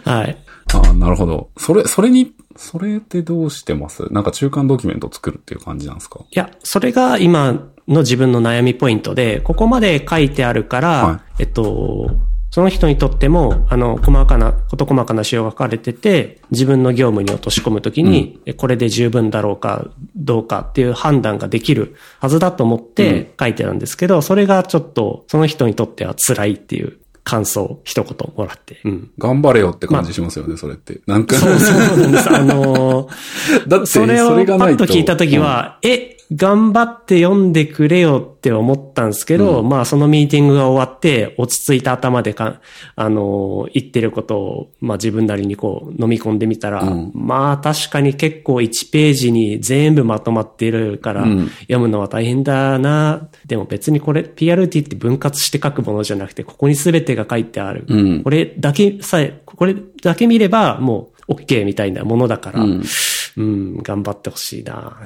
[0.06, 0.38] はい。
[0.74, 1.50] ああ、なるほど。
[1.58, 4.12] それ、それに、それってどうしてます？
[4.12, 6.22] なんか中間ドキュメントを作るっていう感じなんですか？
[6.22, 7.54] いや、それが今
[7.88, 12.10] の自分の悩みポイントで、ここまで書いてあるから、はえっと、
[12.56, 28.80] その人にとっても、あの、細かな、事細かな仕様が書かれてて、自分の業務に落とし込むときに、えこれで十分だろうか、どうかっていう判断ができるはずだと思って書いてあるんですけど、それがちょっと、その人にとっては辛いっていう感想を一言もらって。
[28.86, 29.12] うん。
[29.18, 31.02] 頑張れよって感じしますよね、それって。
[31.08, 32.34] なんか、そうそうなんです。
[32.34, 34.88] あのー だって、それをパッと。
[34.88, 42.62] と聞いたときは、え、頑張って読んでくれよって思ったんですけど、まあそのミーティングが終わって、落ち着いた頭でか、
[42.96, 47.12] あのー言ってることを、まあ自分なりにこう飲み込んでみたら、うん。
[47.14, 51.50] まあ確かに結構1ページに全部まとまっているから、うん。
[51.62, 53.28] 読むのは大変だな。
[53.46, 57.86] でも別にこれ PRT って分割して書くものじゃなくて、ここに全てが書いてある。
[57.88, 58.24] うん。
[58.24, 62.66] これだけさえ、これだけ見ればもう OK みたいなものだから、
[63.38, 64.98] うんうん、頑張ってほしいな。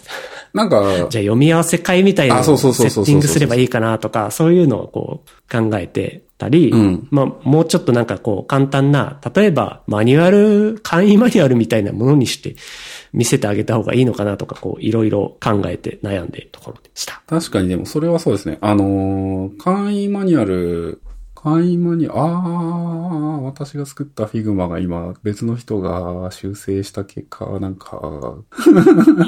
[0.54, 12.56] なんか、じゃあ読み合わせ会みたいなセッティングすればいいかなとか、そういうのをこう考えてたり、うんまあもうちょっとなんかこう簡単な、例えばマニュアル、簡易マニュアルみたいなものにして
[13.14, 17.22] 見せてあげた方がいいのかなとか、こういろいろ考えて悩んでるところでした。
[17.28, 18.58] 確かにでもそれはそうですね。
[18.62, 21.02] あのー簡易マニュアル、
[21.42, 27.98] 簡易マニュアル、ああ、私が作った Figma が今別の人が修正した結果、なんか、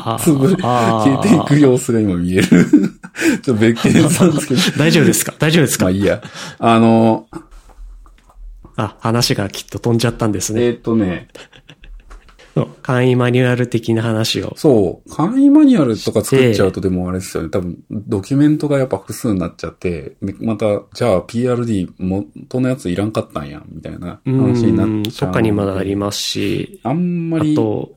[0.04, 2.48] あつぶ、消えていく様子が今見える。
[2.50, 4.62] ちょっと別件なんですけど。
[4.78, 5.34] 大丈夫ですか？
[5.40, 5.86] 大丈夫ですか？
[5.86, 6.22] まあいいや。
[6.60, 7.28] あの、
[8.76, 10.66] あ、話がきっと飛んじゃったんですね。
[10.66, 11.30] えーっとね、
[12.84, 14.54] 簡易マニュアル的な話を。
[14.58, 17.50] そう、簡易マニュアルとか作っちゃうとでもあれですよね。
[17.50, 25.30] 多分、ドキュメントがやっぱ複数になっちゃって、めまた、じゃあ PRD 元のやついらんかったんや、みたいなう話になっん、ちゃう。
[25.30, 27.94] とかにもなりますし、あんまあり、と、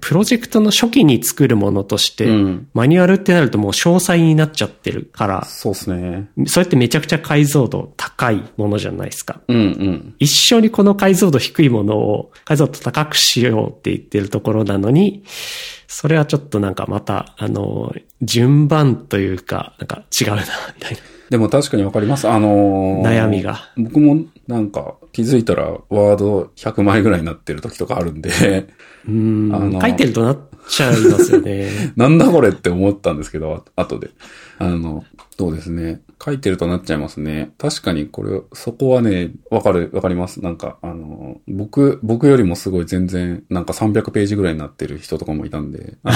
[0.00, 6.28] プロジェクトの初期に作るものとして、うんマニュアルってなるともう詳細になっちゃってるから、そうですね。
[6.46, 9.40] それってめちゃくちゃ解像度高いものじゃないですか。
[9.48, 10.14] うんうん。
[10.18, 15.24] 一緒にこの解像度低いものを解像度高くしようっていってるところなのに、
[15.88, 20.98] それはちょっとなんかまた、あの、順番というか、なんか違うな、みたいな。
[21.30, 22.28] でも確かにわかります。
[22.28, 23.72] あのー悩みが。
[23.76, 28.68] 僕もなんか気づいたらワード100枚ぐらいになってる時とかあるんで、
[29.08, 31.70] うんあの書いてるとなっちゃいますよね。
[31.96, 34.10] なんだこれって思ったんですけど、あ後で。
[34.58, 35.04] あの、
[35.38, 36.02] そうですね。
[36.24, 37.50] 書いてるとなっちゃいますね。
[37.58, 40.40] 確かにこれ、そこはね、わかる、わかります。
[40.40, 46.12] なんか、あの、僕、僕よりもすごい全然、なんか300ページぐらいになってる人とかもいたんで、あ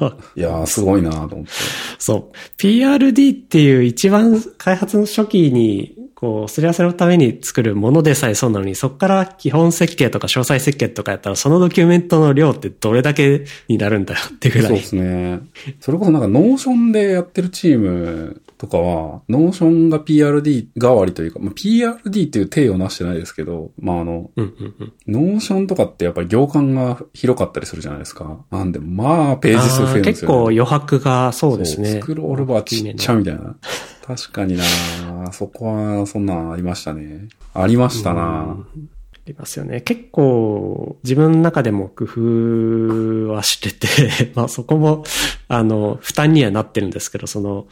[0.00, 1.52] の、 いやー、すごいなーと思って。
[1.98, 2.36] そう。
[2.58, 14.82] PRD っていう一番開発の初期に、こう、すり合わせのために作るものでさえそうなのに、そこから基本設計とか詳細設計とかやったら、そのドキュメントの量ってどれだけになるんだよってぐらいそうで。
[14.82, 15.40] すね。
[15.80, 24.92] それこそなんか、 Notion でやってるチームとかは、 Notion が PRD 代わりというか、まあ、PRD っていう体をなしてないですけど、まあ、あの、うんうんうん。
[25.08, 28.44] Notion とかってやっぱり行間が広かったりするじゃないですか。
[28.50, 30.26] なんで、まあ、ページ数増えるんですよ、ね。
[30.26, 31.88] 結構余白がそうですね。
[31.88, 33.56] スクロールバーちっちゃみたいな。
[34.06, 37.28] 確かになそこは、そんなんありましたね。
[37.54, 38.66] ありましたなあ
[39.24, 39.80] りますよね。
[39.80, 45.04] 結構、自分の中でも工夫はしてて、 まあそこも、
[45.48, 47.66] あの、負担にはなってるんですけど、その、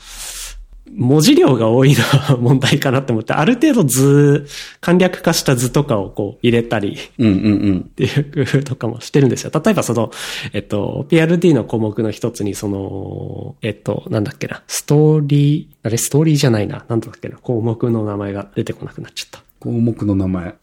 [0.92, 4.46] 文字量が多いのは問題かなって思って、ある程度図、
[4.80, 6.96] 簡略化した図とかをこう入れたり。
[6.96, 9.50] っていう工夫とかもしてるんですよ。
[9.54, 10.10] 例えばその、
[10.52, 19.42] えっと、PRD の項目の一つにその、えっと、なんだっけな、ストーリー、あれストーリーじゃないな、なんだっけな、項目の名前が出てこなくなっちゃった。
[19.60, 20.54] 項目の名前。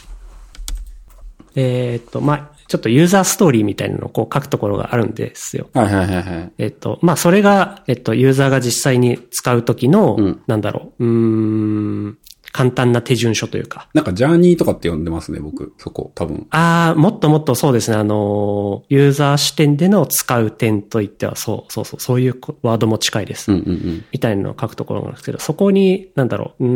[1.55, 5.69] えーっと、まあ、ちょっとユーザーストーリーみたいなのをこう書くところがあるんですよ。
[5.73, 6.51] はいはいはいはい。
[6.57, 12.17] えっと、まあ、それが、えっと、ユーザーが実際に使うときの、うんなんだろう、うーん、
[12.55, 13.89] 簡単な手順書というか。
[13.93, 15.73] なんか、ジャーニーとかって呼んでますね、僕。
[15.77, 16.47] そこ、多分。
[16.51, 17.97] ああ、もっともっとそうですね。
[17.97, 23.51] あの、ユーザー視点での使う点といっては、そう、そうそう、そういうワードも近いです。
[23.51, 24.05] うんうんうん。
[24.13, 26.71] みたいなのを書くところなんですけど、そこに、なんだろう、うー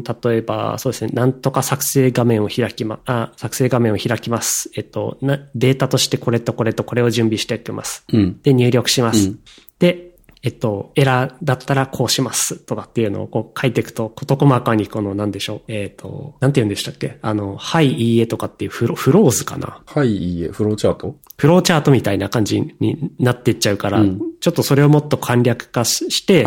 [0.00, 4.72] ん、例えば、そうですね、なんとか作成画面を開きま、あ、作成画面を開きます。
[4.74, 8.04] えっと、な、データとしてこれとこれとこれを準備しておきます。
[8.12, 8.40] うん。
[8.42, 9.28] で、入力します。
[9.28, 9.38] うん
[9.82, 10.11] で、
[10.44, 17.18] えっと、エラーだったらこうしますとかっていうのをこう書いていくと、事細かにこの、なんでしょう、えっと、なんて言うんでしたっけ？
[17.22, 19.82] あの、はい、いいえとかっていうフロフローズかな？
[19.86, 21.16] はい、いいえ、フローチャート？
[21.36, 26.44] フローチャートみたいな感じになっていっちゃうから、うんちょっとそれをもっと簡略化しして。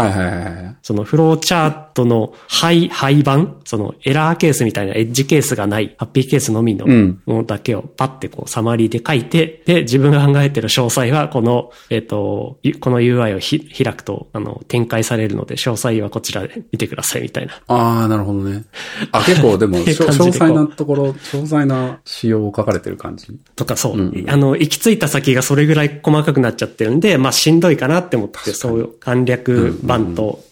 [0.81, 17.53] そのフローチャートの廃、廃版、そのエラーケースみたいなエッジケースがない、ハッピーケースのみのうんものだけをパッてこうサマリーで書いて、で、自分が考えてる詳細はこの、えっ、と、ゆこの UI をひ開くと、あの、展開されるので、詳細はこちらで見てくださいみたいな。
[17.67, 18.65] あー、なるほどね。
[19.13, 23.27] あ、結構でも、 で詳細なところ、詳細な仕様を書かれてる感じ。
[23.55, 30.43] とかそう、うんうんあの、行き着いた先がそれぐらい細かくなっちゃってるんで、まあしんどいかなって思って、そういう簡略版と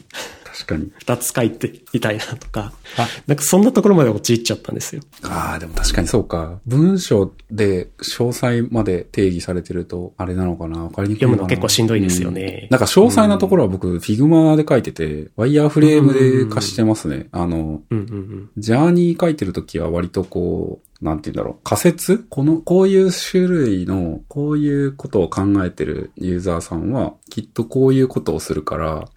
[0.54, 0.92] 確かに。
[1.00, 5.02] 二つ書いてみたいなとかあ、なんかそんなところまで陥っちゃったんですよ。
[5.24, 6.60] ああ、でも確かにそうか。
[6.68, 17.28] 文章で詳細まで定義されてると、あれなのかなわかりにくい読むの結構しんどいですよねうんなんか詳細なところは僕、 Figma で書いてて、ワイヤーフレームで貸してますね。
[17.32, 18.50] あの、うんうんうん。
[18.58, 21.64] ジャーニー書いてるときは割とこう、なんて言うんだろう。
[21.64, 22.26] 仮説？
[22.30, 29.08] この、こういう種類の、こういうことを考えてるユーザーさんは、きっとこういうことをするから。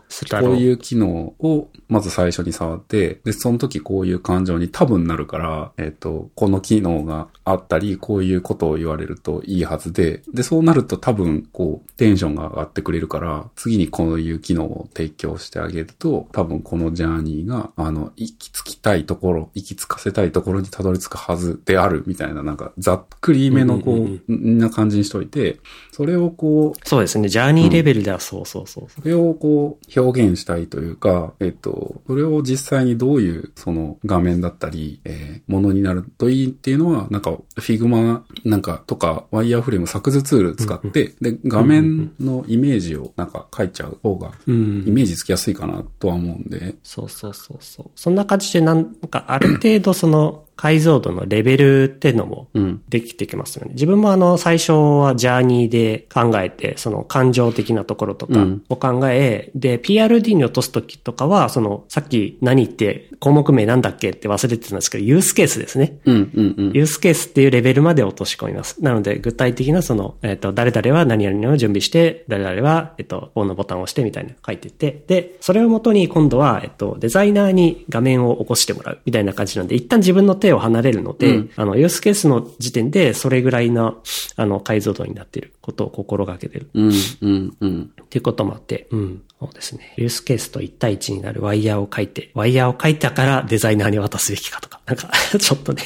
[0.41, 25.59] こういう機能をまず最初に触って、で、その時こういう感情に多分なるから、えっ、と、この機能があったり、こういうことを言われるといいはずで、で、そうなると多分、こう、テンションが上がってくれるから、次にこういう機能を提供してあげると、多分このジャーニーが、あの、行き着きたいところ、行き着かせたいところにたどり着くはずである、みたいな、なんか、ざっくりめのこうんうんう、な感じにしといて、
[25.93, 27.29] それをこう、そうですね。
[27.29, 28.87] ジャーニーレベルではそうそうそう。
[28.91, 47.91] それをこう表現したいというか、えっと、それを実際にどういうその画面だったり、えーものになるといいっていうのは、なんか Figma なんかとかワイヤーフレーム作図ツール使って、で、画面のイメージをなんか書いちゃう方が、うんイメージつきやすいかなとは思うんで、そうそうそうそう。
[47.95, 52.83] そんな感じでなんかある程度その解像度のレベルっていうのもうん。
[52.89, 53.73] できてきますよね。
[53.75, 64.11] 自分もあの最初はジャーニーで考えて、その感情的なところとかうんを考え、で、PRD に落とすときとかは、そのさっき何って項目名なんだっけ？
[64.11, 65.99] って忘れてたんですけど、ユースケースですね。
[66.05, 66.73] うん、うん、うん。
[66.73, 68.83] ユースケースっていうレベルまで落とし込みます。
[68.83, 83.97] なので、具体的なその、えっ、と、誰々は何々を準備して、誰々は、えっ、と、オンのボタンを押してみたいなの書いてって、で、それをもとに今度は、えっ、と、デザイナーに画面を起こしてもらうみたいな感じなんで、一旦自分の手程度離れるので、うんあの、ユースケースの時点でそれぐらいな、
[84.37, 87.93] あの、解像度になっていることを心がけてるうん、うん、うん。
[88.03, 89.23] っていうこともあって、うん。
[89.41, 89.95] そうですね。
[89.97, 95.83] ユースケースと1対1になるワイヤーを書いて、ワイヤーを書いたからデザイナーに渡すべきかとか、なんか、 ちょっとね。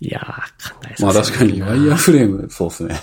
[0.00, 3.00] いやー、考えさせまあ確かに、ワイヤーフレーム、そうですね。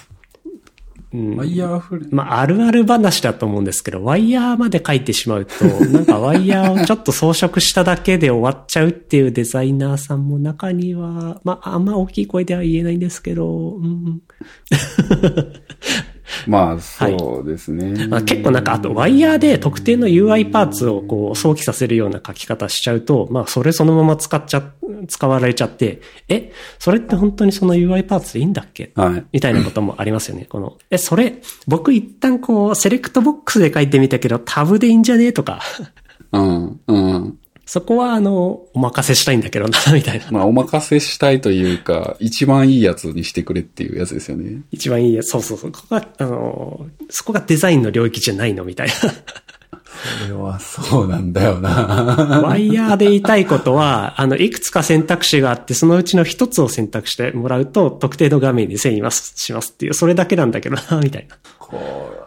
[1.15, 2.09] うんワイヤーフレーム。
[2.15, 14.21] まあ、あるある話だと思うんですけど、ワイヤーまで書いてしまうと、 なんかワイヤーをちょっと装飾しただけで終わっちゃうっていうデザイナーさんも中には、まあ、あんま大きい声では言えないんですけど、うん、
[16.47, 18.07] まあ、そうですね。
[18.07, 24.63] まあ、結構なんか、あとワイヤーで特定の UI パーツをこう、想起させるような書き方しちゃうと、まあ、それそのまま使っちゃ、
[25.07, 28.91] 使われちゃって、え、それって本当にその UI パーツでいいんだっけ？
[28.95, 29.25] はい。
[29.31, 30.45] みたいなこともありますよね。
[30.45, 35.31] この、え、それ、僕一旦こう、セレクトボックスで書いてみたけど、タブでいいんじゃね？
[35.31, 35.61] とか、
[36.31, 37.39] うん、うん。
[37.65, 40.27] そこはあの、お任せしたいんだけどな、みたいな。
[40.29, 44.61] まあ、お任せしたいというか、一番いいやつにしてくれっていうやつですよね。
[44.71, 45.71] 一番いいやつ、そうそうそう。
[45.71, 48.89] ここが、あの、そこがデザインの領域じゃないの、みたい
[50.19, 51.65] それはそうなんだよな。
[51.65, 52.41] な。
[52.41, 61.37] ワイヤーで言いたいことは、 あの、いくつか選択肢があって、そのうちの一つを選択してもらうと、特定の画面に遷移しますっていう、それだけなんだけどな、みたいな。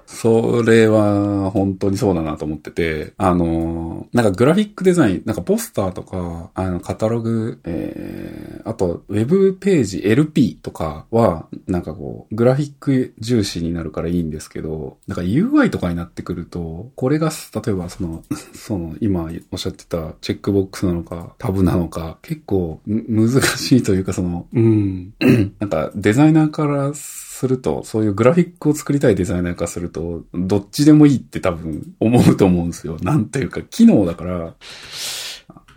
[0.07, 17.31] それは本当にそうだなと思ってて、あの、なんかグラフィックデザイン、なんかポスターとか、あの、カタログ、えー、あと、ウェブページ LP とかは、なんかこう、グラフィック重視になるからいいんですけど、なんか UI とかになってくると、これが、
[17.65, 25.15] 例えばその、 その、今おっしゃってたチェックボックスなのか、タブなのか、結構む難しいというか、その、うん。
[25.59, 32.99] なんかデザイナーからすると、そういうグラフィックを作りたいデザイナーからすると、どっちでもいいって多分思うと思うんですよ。
[33.03, 34.55] なんていうか、機能だから、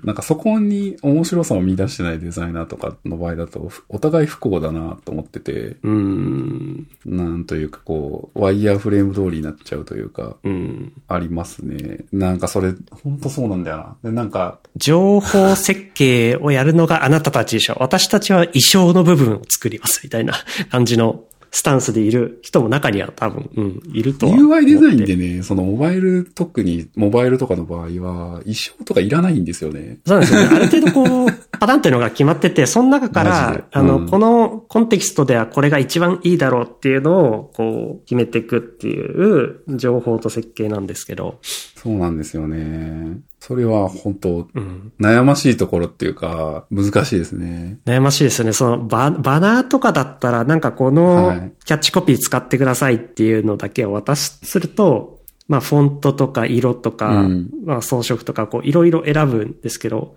[0.03, 6.87] なんかそこに面白さを見出してないデザイナーとかの場合だと、お互い不幸だなと思ってて、うん。
[7.05, 10.93] なんというかこう、ワイヤーフレーム通りになっちゃうというか、うん。
[11.07, 12.05] ありますね。
[12.11, 12.73] なんかそれ、
[13.03, 13.95] ほんとそうなんだよな。
[14.03, 17.77] で、なんか、情報設計をやるのがあなたたちでしょ。
[17.79, 20.01] 私たちは衣装の部分を作ります。
[20.03, 20.33] みたいな
[20.71, 21.23] 感じの
[21.53, 29.99] スタンスでいる人も中には多分、うん、いると UI デザインでね、そのモバイル、特にモバイルとかの場合は、衣装とかいらないんですよね。
[30.05, 30.55] そうなんですよね。
[30.55, 31.27] ある程度こう、
[31.59, 43.19] パターンっていうのが決まってて、その中から、あの、うんこのコンテキストではこれが一番いいだろうっていうのを、こう、決めていくっていう情報と設計なんですけど、そうなんですよね。
[43.41, 44.93] それは本当うん。
[45.01, 47.79] 悩ましいところっていうか、難しいですね。
[47.85, 48.53] 悩ましいですよね。
[48.53, 60.15] そのバ、バナーとかだったら、なんかこはのいキャッチコピー使ってくださいっていうのだけを渡しすると、まあフォントとか色とか、うんまあ装飾とかこういろいろ選ぶんですけど、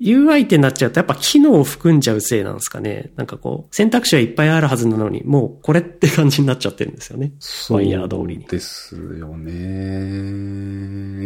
[0.00, 3.12] UI ってなっちゃうとやっぱ機能を含んじゃうせいなんですかね。
[3.14, 7.32] なんかこう、選択肢はいっぱいあるはずなのに、もうこれって感じになっちゃってるんですよね。
[7.70, 10.55] ワイヤー通りにそうですよね。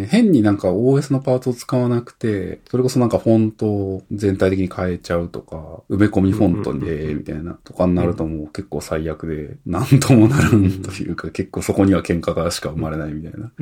[0.07, 13.53] 変になんか OS のパーツを使わなくて、それこそなんかフォントを全体的に変えちゃうとか、埋め込みフォントで、みたいな、とかになるともう結構最悪で、なんともならんというか、結構そこには喧嘩がしか生まれないみたいな。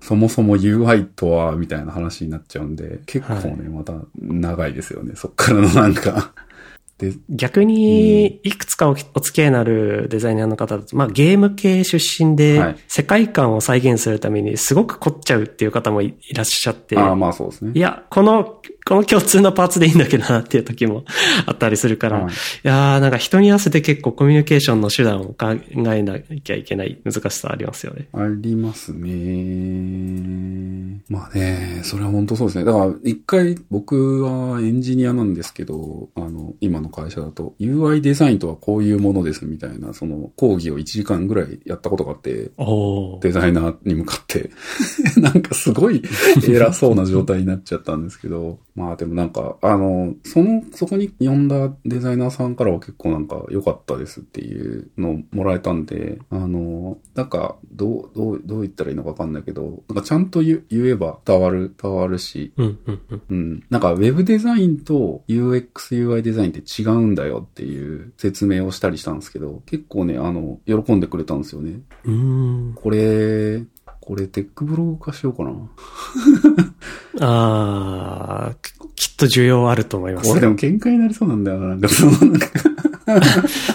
[0.00, 5.14] そもそも UI とは、みたいな話になっちゃうんで、結構ね、はいまた長いですよね。
[5.16, 6.32] そっからのなんか。
[7.00, 17.72] で、逆に、いくつかおお付き合いのあるデザイナーの方だと、まあゲーム系出身はでい、世界観を再現するためにすごく凝っちゃうっていう方もいいらっしゃって、ああ、まあそうですね。
[17.74, 21.04] いや、この、この共通のパーツでいいんだけどなっていう時も
[21.46, 25.56] あったりするから、はいいやーなんか人に合わせて結構コミュニケーションの手段を考
[25.94, 28.08] えなきゃいけない難しさありますよね。
[28.12, 29.90] ありますね。
[31.08, 32.64] まあね、それは本当そうですね。
[32.64, 42.50] だから、一回僕はエンジニアなんですけど、あの、今の会社だと、UI デザインとはこういうものですみたいな、その講義を1時間ぐらいやったことがあって、
[43.20, 44.50] デザイナーに向かって、
[45.20, 46.02] なんかすごい
[46.48, 63.22] 偉そうな状態になっちゃったんですけど、まあでもなんか、あの、その、そこに呼んだデザイナーさんからは結構なんか良かったですっていうのをもらえたんで、あの、なんか、どう、どう、どう言ったらいいのかわかんないけど、なんかちゃんと言言えば伝わる、伝わるし、うんうんうん。
[63.28, 63.64] うん。
[63.70, 71.80] なんか、ウェブデザインと UX、UI デザインって違うんだよっていう説明をしたりしたんですけど、結構ね、あの、喜んでくれたんですよね。
[72.04, 72.12] うー
[72.70, 72.72] ん。
[72.74, 73.62] これ、
[74.00, 75.52] これテックブログ化しようかな。
[77.20, 80.40] あーきっと需要あると思いますこれ。
[80.40, 81.68] でも喧嘩になりそうなんだよな。
[81.68, 82.48] なんかその、なんか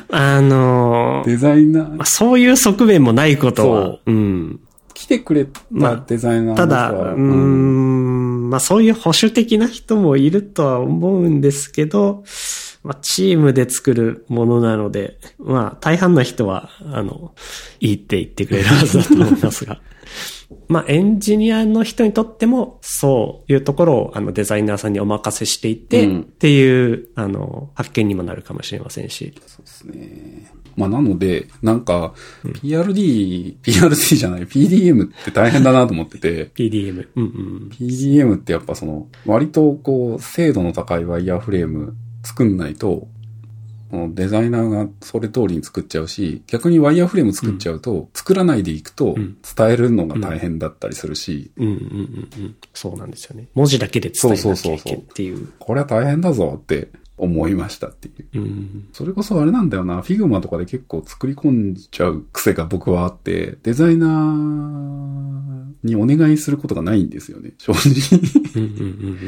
[0.10, 4.60] あのーデザイナーまあ、、そういう側面もないことは、うん。
[4.94, 12.24] 来てくれたデザイナーの人ただ、はうん、まあそういう保守的な人もいるとは思うんですけど、
[12.86, 17.34] まあチームで作るものなので、まあ大半の人は、あの、
[17.80, 19.82] いいって言ってくれるはずだと思いますが。
[20.70, 29.34] まあエンジニアの人にとってもそういうところをあのデザイナーさんにお任せしていて、うんっていうあの発見にもなるかもしれませんし。
[29.48, 30.52] そうですね。
[30.78, 32.14] まあなので、なんか、
[32.44, 37.08] PRD、PRD じゃない、PDM って大変だなと思ってて、 PDM。
[37.16, 37.70] うんうん。
[37.72, 43.08] PDM ってやっぱその、割とこう、精度の高いワイヤーフレーム作んないと、
[44.14, 52.56] デザイナーがそれ通りに作っちゃうし、逆にワイヤーフレーム作っちゃうと、作らないでいくと、ん伝えるのが大変だったりするし、うんうんうんうん。
[52.74, 53.48] そうなんですよね。
[53.54, 55.48] 文字だけで伝えなきゃいけんっていう。
[55.60, 58.42] これは大変だぞって思いましたっていう。
[58.42, 58.90] うん。
[58.92, 67.54] それこそあれなんだよな、 Figma とかで結構作り込んじゃう癖が僕はあって、デザイナーにお願いすることがないんですよね。
[67.60, 68.20] 正直。
[68.56, 69.20] うんうんうんうん。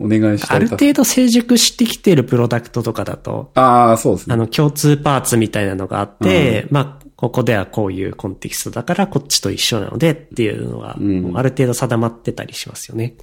[0.00, 4.34] お願いしたいある程度成熟してきてるプロダクトとかだと、ああ、そうですね。
[4.34, 10.96] あの、共通パーツみたいなのがあって、まあ、ここではこういうコンテキストだからこっちと一緒なのでっていうのが、
[11.38, 13.14] ある程度定まってたりしますよね。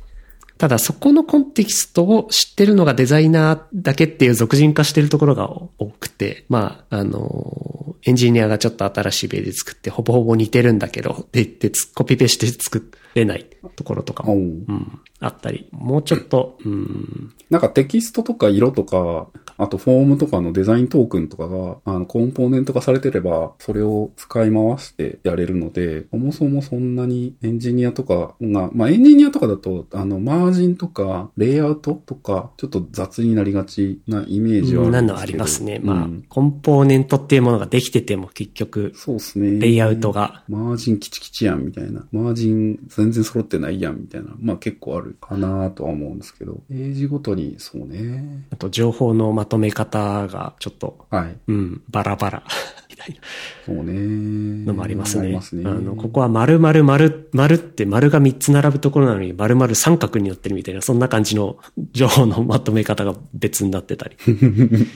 [0.58, 13.46] ただそこのコンテキストを知ってるのがデザイナーだけっていう俗人化してるところが多くて、まあ、あの、エンジニアがちょっと新しいベース作ってほぼほぼ似てるんだけどって言ってつコピペして作れない
[13.76, 19.28] ところとかも、うん、あったり、もうちょっと、うん、なんかテキストとか色とか、
[19.58, 34.92] あとフォームとかのデザイントークンとかが、あの、コンポーネント化されてれば、それを使い回してやれるので、そもそもそんなにエンジニアとかが、まあエンジニアとかだと、あの、マージンとか、レイアウトとか、ちょっと雑になりがちなイメージはあるんですけど。
[34.92, 35.80] なのありますね。
[35.84, 39.60] まあ、うんコンポーネントっていうものができてても結局、そうですね。
[39.60, 42.06] レイアウトが、マージンキチキチやんみたいな。
[42.12, 44.30] マージン全然揃ってないやんみたいな。
[44.40, 46.62] まあ結構あるかなとは思うんですけど。
[46.70, 48.46] ページごとにそうね。
[48.52, 51.38] あと情報のまとめ方がちょっと、はい。
[51.48, 52.44] うん、バラバラ、
[52.90, 53.22] みたいな
[53.66, 54.66] そうね。
[54.66, 55.36] のもありますね。
[55.36, 55.64] あすね。
[55.66, 61.58] あの、ここは丸々丸、丸って丸が3つ並ぶところなのに丸々三角になってるみたいな、そんな感じの
[61.94, 64.18] 情報のまとめ方が別になってたり。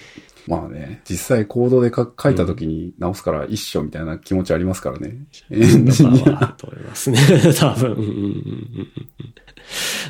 [0.48, 5.16] まあね、実際コードでか書いた時に直すから一緒みたいな気持ちありますからね。
[5.52, 6.48] エンジニア。
[6.58, 7.20] と思いますね。
[7.58, 8.88] 多分。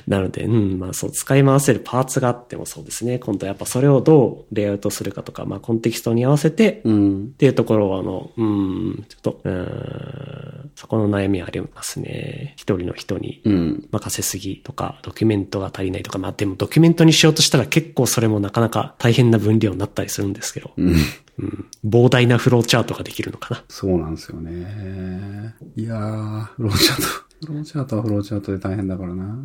[0.07, 3.19] なので、うん、まあそう、使い回せるパーツがあってもそうですね。
[3.19, 7.23] 今度やっぱそれをどうレイアウトするかとか、まあコンテキストに合わせて、うん。
[7.25, 12.53] っていうところは、あの、うん、ちょっと、うん、そこの悩みはありますね。
[12.57, 13.87] 一人の人にうん。
[13.91, 20.95] 任せすぎとか、ドキュメントが足りないとか、まあでもドキュメントにしようとしたら結構それもなかなか大変な分量になったりするんですけど、うん。
[21.39, 23.63] うん、膨大なフローチャートができるのかな。
[23.67, 25.55] そうなんですよね。
[25.75, 27.30] いやー、フローチャート。
[27.41, 29.35] フローチャートはフローチャートで大変だからな。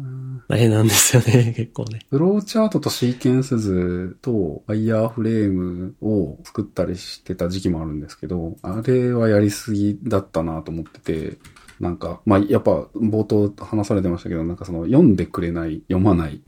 [0.49, 2.01] 大変なんですよね、 結構ね。
[2.11, 11.39] フローチャートとシーケンス図とワイヤーフレームを作ったりしてた時期もあるんですけど、あれはやりすぎだったなと思ってて、
[11.81, 16.41] なんか、まあ、やっぱ冒頭話されてましたけど、なんかその読んでくれない、読まない。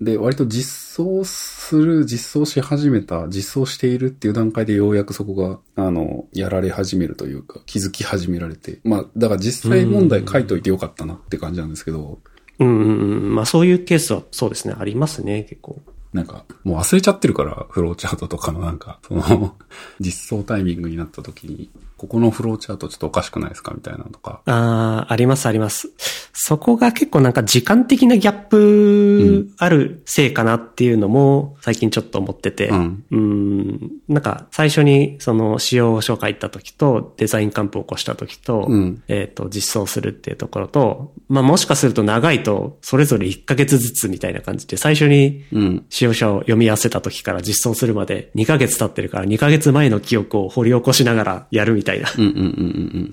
[0.00, 8.80] で、割と実装する、実装し始めた、実装しているっていう段階でようやくそこが、あの、やられ始めるというか、気づき始められて。
[8.84, 12.18] まあ、だから実際問題書いといてよかったなって感じなんですけど、
[12.58, 13.34] うんうんうん。
[13.34, 15.82] まあそういうケースはそうですね、ありますね、結構。
[16.14, 19.56] なんか、もう忘れちゃってるから、フローチャートとかのなんか、その、
[19.98, 24.40] 実装タイミングになった時に、ここのフローチャートちょっとおかしくないですかみたいなのとか。
[24.46, 25.90] ああ、ありますあります。
[26.32, 33.04] そこが結構なんか時間的なギャップあるせいかなっていうのも最近ちょっと思ってて、うん。
[33.10, 45.84] うん、なんか最初にその仕様書書いた時とデザインカンプを起こした時と、うんえっ、と、実装するっていうところと、まあもしかすると長いとそれぞれ1ヶ月ずつみたいな感じで最初にうん。
[46.04, 52.08] 使用者を読み合わせた時から実装するまで2ヶ月経ってるから2ヶ月前の記憶を掘り起こしながらやるみたいな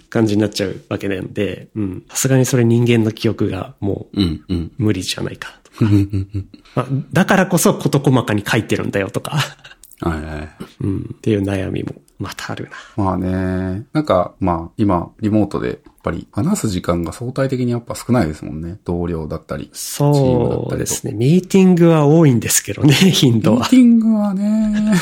[0.09, 2.03] 感じになっちゃうわけなんで、うん。
[2.09, 4.21] さすがにそれ人間の記憶がもう。
[4.77, 5.91] 無理じゃないかとか。
[6.75, 9.37] まあだからこそ事細かに書いてるんだよとか、
[10.01, 10.49] はいはい。
[10.81, 11.15] うん。
[11.17, 13.03] っていう悩みもまたあるな。
[13.03, 18.78] まあね、なんか、まあ、今、リモートで、やっぱり、話す時間が相対的にやっぱ少ないですもんね。
[18.86, 19.69] 同僚だったり。
[19.74, 21.13] チームだったりとそうですね。
[21.13, 23.70] ミーティングは多いんですけどね、頻度はミー。
[23.70, 24.93] ティングはね、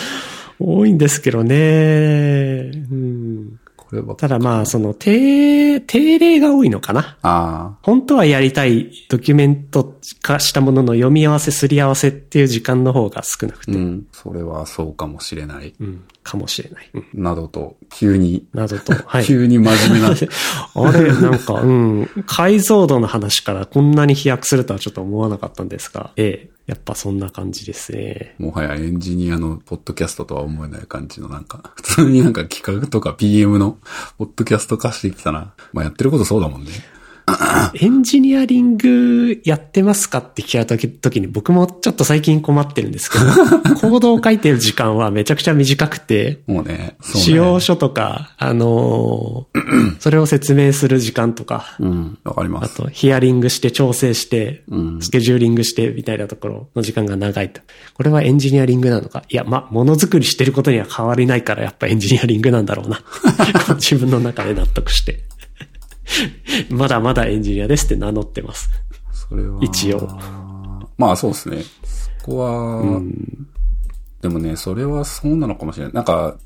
[0.60, 2.70] 多いんですけどね。
[2.90, 3.58] うん。
[4.16, 7.16] ただまあ、その、定、定例が多いのかな。
[7.22, 14.06] あ本当はやりたいドキュメント化したものの読み合わせ、すり合わせっていう時間の方が少なくあ、て、うん、うん。
[14.12, 15.74] それはそうかもしれない。
[16.22, 16.90] かもしれない。
[16.94, 19.24] うんなどと、急に、などと、 はい。
[19.24, 20.14] 急に真面目な。
[20.14, 28.34] あれ、なんか、うん、解像度の話からこんなに飛躍するとはちょっと思わなかったんですが、ええ、やっぱそんな感じですね。
[28.38, 33.78] もはやエンジニアのポッドキャストとは思えない感じのなんか、 普通になんか企画とか PM の
[34.18, 35.54] ポッドキャスト化してきたな。
[35.72, 36.70] まあやってることそうだもんね。
[37.80, 40.18] エンジニアリングやってますか？
[40.18, 43.24] って聞かれた時に僕もちょっと最近困ってるんですけど、
[43.74, 46.96] コードを書いてる時間はめちゃくちゃ短くて、もうね。
[47.02, 52.76] 使用書とか、あのー それを説明する時間とか、うん、わかりまあす。
[52.76, 57.60] とヒアリングして調整して、うんスケジューリングしてみたいなところの時間が長いと。
[57.94, 59.24] これはエンジニアリングなのか？
[59.28, 63.02] いや、ま、ものづくりしてることには変わりないからやっぱエンジニアリングなんだろうな。
[63.80, 65.24] 自分の中で納得して。
[66.70, 68.70] まだまだエンジニアですって名乗ってます。
[69.12, 69.58] それは。
[69.62, 70.08] 一応。
[70.98, 71.62] まあそうですね。
[72.20, 73.02] そこは、
[74.22, 75.94] でもね、それはそうなのかもしれない。
[75.94, 76.36] なんか。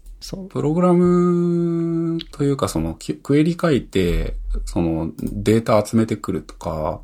[0.50, 7.00] プログラムというか、その、キクエリ書いて、その、データ集めてくるとか、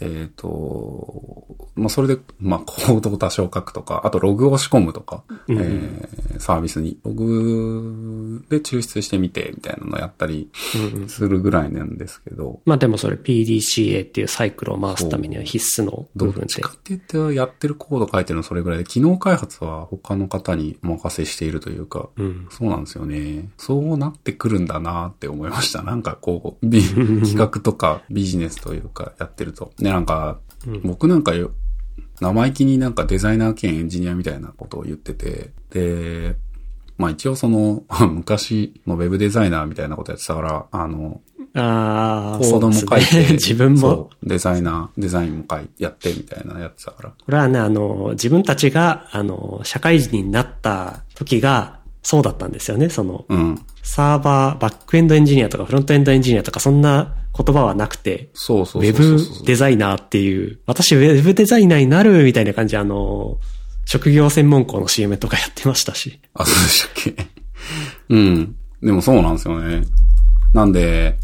[0.00, 16.44] えっ、と、まあ、それで、まあ、コードを多少書くとか、あとログを仕込むとか、うんうんえーサービスに、ログで抽出してみて、みたいなのをやったりうんうんするぐらいなんですけど、まあでもそれ PDCA っていうサイクルを回すためには必須のど部分で。
[16.44, 22.46] っちかって言ってやってるコード書いてるのそれぐらいで、機能開発は他の方にお任せしているというか、うん。
[22.50, 23.48] そうなんですよね。
[23.56, 25.82] そうなってくるんだなって思いました。
[25.82, 29.72] なんかこう、ビ 企画とかビジネスというかやってると。
[29.86, 30.40] ね、なんか、
[30.82, 31.52] 僕なんかよ、
[32.20, 36.36] 生意気になんかデザイナー兼エンジニアみたいなことを言ってて、で、
[36.98, 41.20] まあ一応その、 昔のウェブデザイナーみたいなことやってたから、あの、
[41.54, 44.10] ああ、コードも書いて、 自分も。
[44.22, 47.10] デザイナー、デザインも書いやってみたいなやってたから。
[47.10, 51.75] これはね、あの、自分たちが、あの、社会人になった時が、
[52.08, 52.88] そうだったんですよね。
[52.88, 53.60] その、うん。
[53.82, 63.40] サーバー、バックエンドエンジニアとかフロントエンドエンジニアとかそんな言葉はなくて、そうそうウェブデザイナーっていう、私ウェブデザイナーになるみたいな感じで、あの、
[63.86, 66.20] 職業専門校の CM とかやってましたし。
[66.34, 67.26] あ、そうでしたっけ？
[68.10, 68.56] うん。
[68.80, 69.82] でもそうなんですよね。
[70.52, 71.18] なんで、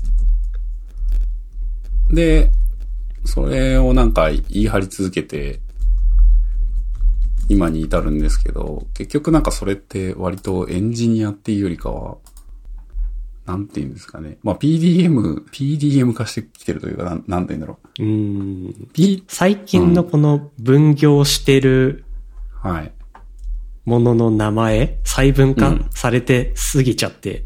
[2.10, 2.50] で、
[3.24, 5.60] それをなんか言い張り続けて、
[7.52, 12.16] 今に至るんですけど、結局なんかそれって割とエンジニアっていうよりかは、
[13.46, 14.38] なんて言うんですかね。
[14.42, 18.02] まあ PDM、PDM 化してきてるというか、なんなんて言うんだろう。
[18.02, 18.88] うん。
[18.92, 22.04] P、最近のこの分業してる
[22.62, 22.92] はい。
[23.84, 27.44] ものの名前、細分化うんされて過ぎちゃって、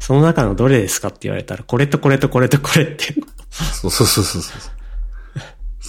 [0.00, 3.14] その中のどれですかって言われたら、これとこれとこれとこれって。
[3.50, 4.75] そうそうそうそうそう。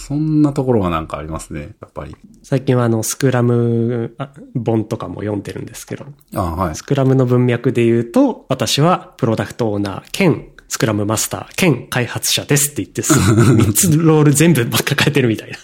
[0.08, 2.16] そんなところがなんかありますね、やっぱり。
[2.42, 6.80] 最近はあの、スクラムあ本とかも読んでるんですけど、あはいス。
[6.80, 15.56] クラムの文脈で言うと、私はプロダクトオーナー兼スクラムマスター兼開発者ですって言ってす、 3つロール全部ばっか変えてるみたいな。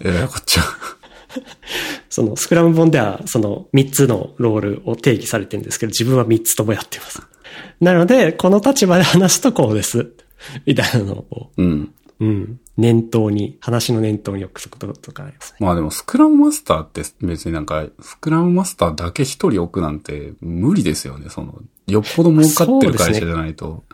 [0.00, 0.62] えらいこっちゃ。
[2.08, 7.20] そのスクラム本ではその3つのロールを定義されてるんですけど、自分は3つともやってます。
[7.82, 10.12] なので、この立場で話すとこうです。
[10.64, 11.92] みたいなのを、うん。
[12.20, 12.60] うん。
[12.76, 15.58] 念頭に、話の念頭に置くこととかありますね。
[15.60, 21.28] まあでもスクラムマスターって別になんか、スクラムマスターだけ一人置くなんて無理ですよね。
[21.30, 23.84] その、よっぽど儲かってる会社じゃないと。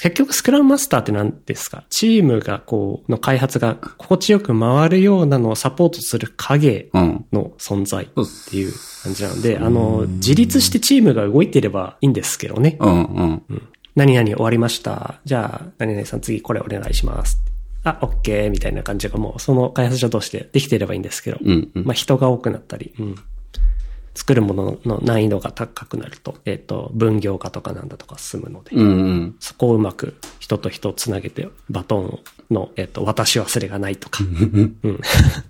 [0.00, 1.82] 結局スクラムマスターって何ですか？
[1.90, 7.24] チームがこう、の開発が心地よく回るようなのをサポートする影うん。
[7.32, 8.08] の存在っ
[8.48, 8.72] ていう
[9.02, 12.76] 感じなので、あの、自立してチームが動いてればいいんですけどね。
[12.78, 13.68] うんうん。
[13.96, 15.20] 何々終わりました。
[15.24, 17.40] じゃあ、何々さん次これお願いします。
[17.82, 21.84] あ、OK みたいな感じがもう、その開発者同士でできてればいいんですけど、うんうん。
[21.84, 23.14] まあ人が多くなったり、うん
[24.14, 29.36] 作るものの難易度が高くなると、えっ、と、分業化とかなんだとか進むので、うんうん。
[29.38, 32.18] そこをうまく人と人をつなげて、バトン
[32.52, 34.76] の、えっ、と、渡し忘れがないとか、うん、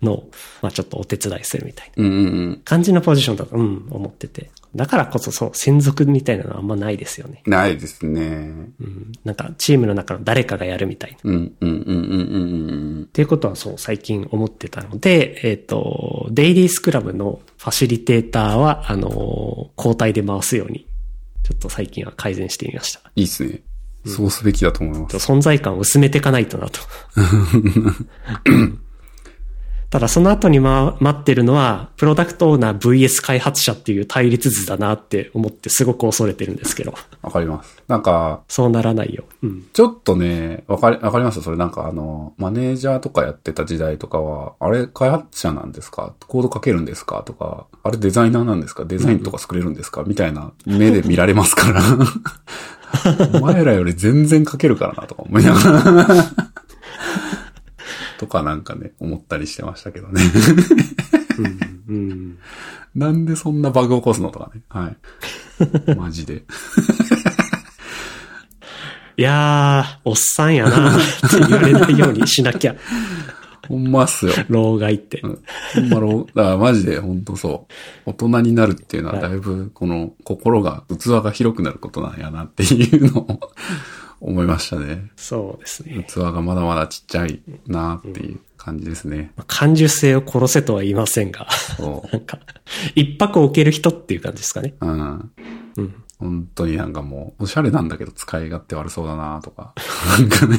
[0.03, 0.25] の、
[0.61, 2.57] まあちょっとお手伝いするみたいな。
[2.65, 4.51] 感じのポジションだと、うん、思ってて。
[4.75, 7.43] だからこそそう、専属みたいなのはあんまないですよね。
[7.47, 8.21] ないですね。
[8.21, 11.19] うん、なんか、チームの中の誰かがやるみたいな。
[11.25, 13.03] うんうんうんうんうんうん。
[13.03, 20.87] っていうことはそう、最近思ってたので、えっ、と、デイリースクラムのファシリテーターは、あの交代で回すように、
[21.43, 23.01] ちょっと最近は改善してみました。
[23.17, 23.63] いいっすね。
[24.07, 25.17] そうすべきだと思います。
[25.17, 26.81] 存在感を薄めていかないとなと。
[29.91, 36.95] ただその後に、ま、待ってるのは、プロダクトオーナー VS 開発者っていう対立図だなって思ってすごく恐れてるんですけど。
[37.23, 37.83] わかります。
[37.89, 39.25] なんか、そうならないよ。
[39.43, 39.65] うん。
[39.73, 46.15] ちょっとね、わかり、わかりますそれなんかあの、マネージャーとかやってた時代とかは、あれ開発者なんですか？
[46.29, 47.25] コード書けるんですか？
[47.27, 48.85] とか、あれデザイナーなんですか？
[48.85, 50.05] デザインとか作れるんですか？
[50.07, 51.83] みたいな目で見られますから。
[53.35, 56.07] お前らより全然書けるからなとか思いながら。
[58.21, 60.21] とかなんかね、思ったりしてましたけどね。
[61.39, 61.85] うん。
[61.89, 62.39] うん。
[62.95, 64.61] なんでそんなバグ起こすのとかね。
[64.69, 64.97] はい。
[65.97, 66.43] マジで。
[69.17, 72.77] いやー、おっさんやなって言われないようにしなきゃ。
[73.67, 74.33] ほんまっすよ。
[74.51, 75.21] 老害って。
[75.23, 75.43] うん
[75.75, 77.69] ほんまろ、だからマジでほんとそ
[78.07, 78.11] う。
[78.11, 83.41] 大人になるっていうのはだいぶ、この心が、器が広くなることなんやなっていうのを
[84.21, 85.11] 思いましたね。
[85.17, 86.05] そうですね。
[86.09, 89.33] 器がまだまだちっちゃいなっていう感じですね。
[89.37, 92.39] まあ感受性を殺せとは言いませんが、そ なんか、
[92.95, 94.75] 一泊置ける人っていう感じですかね。
[94.81, 94.87] う。
[94.87, 95.31] うん。
[95.77, 95.95] うん。
[96.19, 99.73] 本当になんかもう、おしゃれなんだけど使い勝手悪そうだなとか。
[100.19, 100.59] なんかね。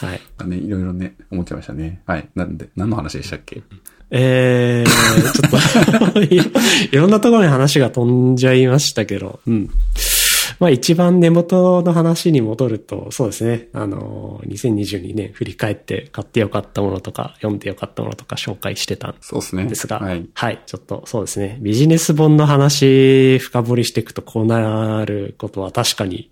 [0.00, 0.20] はい。
[0.46, 2.02] ね、いろいろね、思っちゃいましたね。
[2.06, 2.28] はい。
[2.34, 3.62] なんで、何の話でしたっけ？
[4.10, 6.40] えー、ちょっと い、
[6.92, 9.70] いろんなところに話が飛んじゃいましたけど、うん。
[10.58, 13.68] まあ一番根元の話に戻ると、そうですね。
[13.72, 19.66] あの、2022年振り返って買ってよかったものとか、読んでよかったものとか紹介してたんそうですね。
[19.66, 20.62] ですが、はい。
[20.66, 21.58] ちょっとそうですね。
[21.60, 26.28] ビジネス本の話深掘りしていくとこうなることは確かに。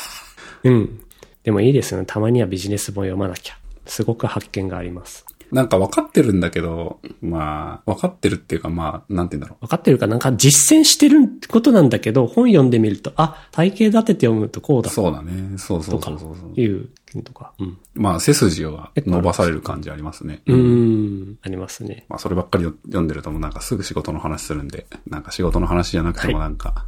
[0.64, 1.00] うん。
[1.42, 2.06] でもいいですよね。
[2.06, 3.58] たまにはビジネス本読まなきゃ。
[3.86, 5.24] すごく発見があります。
[5.52, 9.66] なんか分かってるんだけど、まあ、分かってるっていうかまあ、なんて言うんだろう。
[9.66, 15.58] 分かってるかなんか実践してることなんだけど、本読んでみると、あ、体系立てて読むとこうだそうだね。
[15.58, 16.60] そうそうそうそうそう。
[16.60, 16.88] いう
[17.22, 17.52] とか。
[17.58, 17.78] うん。
[17.94, 20.42] まあ、背筋は伸ばされる感じありますね。
[20.46, 22.06] うーん、ありますね。
[22.08, 26.86] まあ、そればっかり読んでるともうなんかすぐ仕事の話するんで、なんか仕事の話じゃなくてもなんか、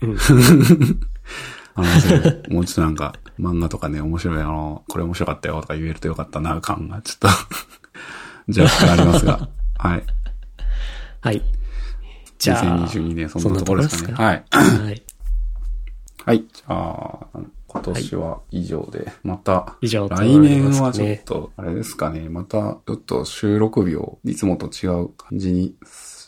[0.00, 0.16] うん。
[1.74, 7.28] あの、もうちょっとなんか、漫画とかね、面白い、あの、これ面白かったよとか言えるとよかったな、感がちょっと
[8.60, 9.48] 若干ありますが、
[9.78, 10.04] はい。
[11.20, 11.42] はい。
[12.38, 14.14] じゃあ、2022年そんなところですかね。
[14.14, 14.44] はい。
[14.50, 15.02] はい。
[16.26, 16.44] はい。
[16.52, 17.26] じゃあ、
[17.66, 21.18] 今年は以上で、また、以上とな来り年はちょっ。
[21.24, 25.74] と、あれですかね、また、ちょっと収録日をいつもと違う感じに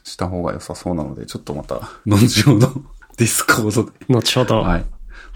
[0.05, 2.73] した方が良さそうなので、ちょっとまた、後ほど、
[3.17, 4.85] Discord で、後ほど、はい。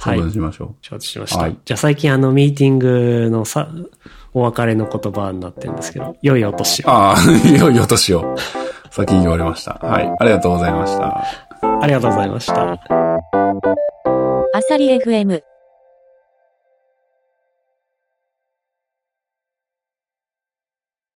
[0.01, 1.39] はい相談しましょ承知しました。
[1.39, 3.69] はいじゃあ最近あのミーティングのさ、
[4.33, 6.89] お別れの言葉になってるんですけど、良いお年う。
[6.89, 6.91] を。
[6.91, 7.17] ああ、
[7.49, 8.37] いよいよ年を、
[8.91, 9.75] 先に言われました。
[9.83, 10.17] はい。
[10.19, 11.25] ありがとうございました。
[11.83, 12.73] ありがとうございました。
[14.53, 15.43] アサリ FM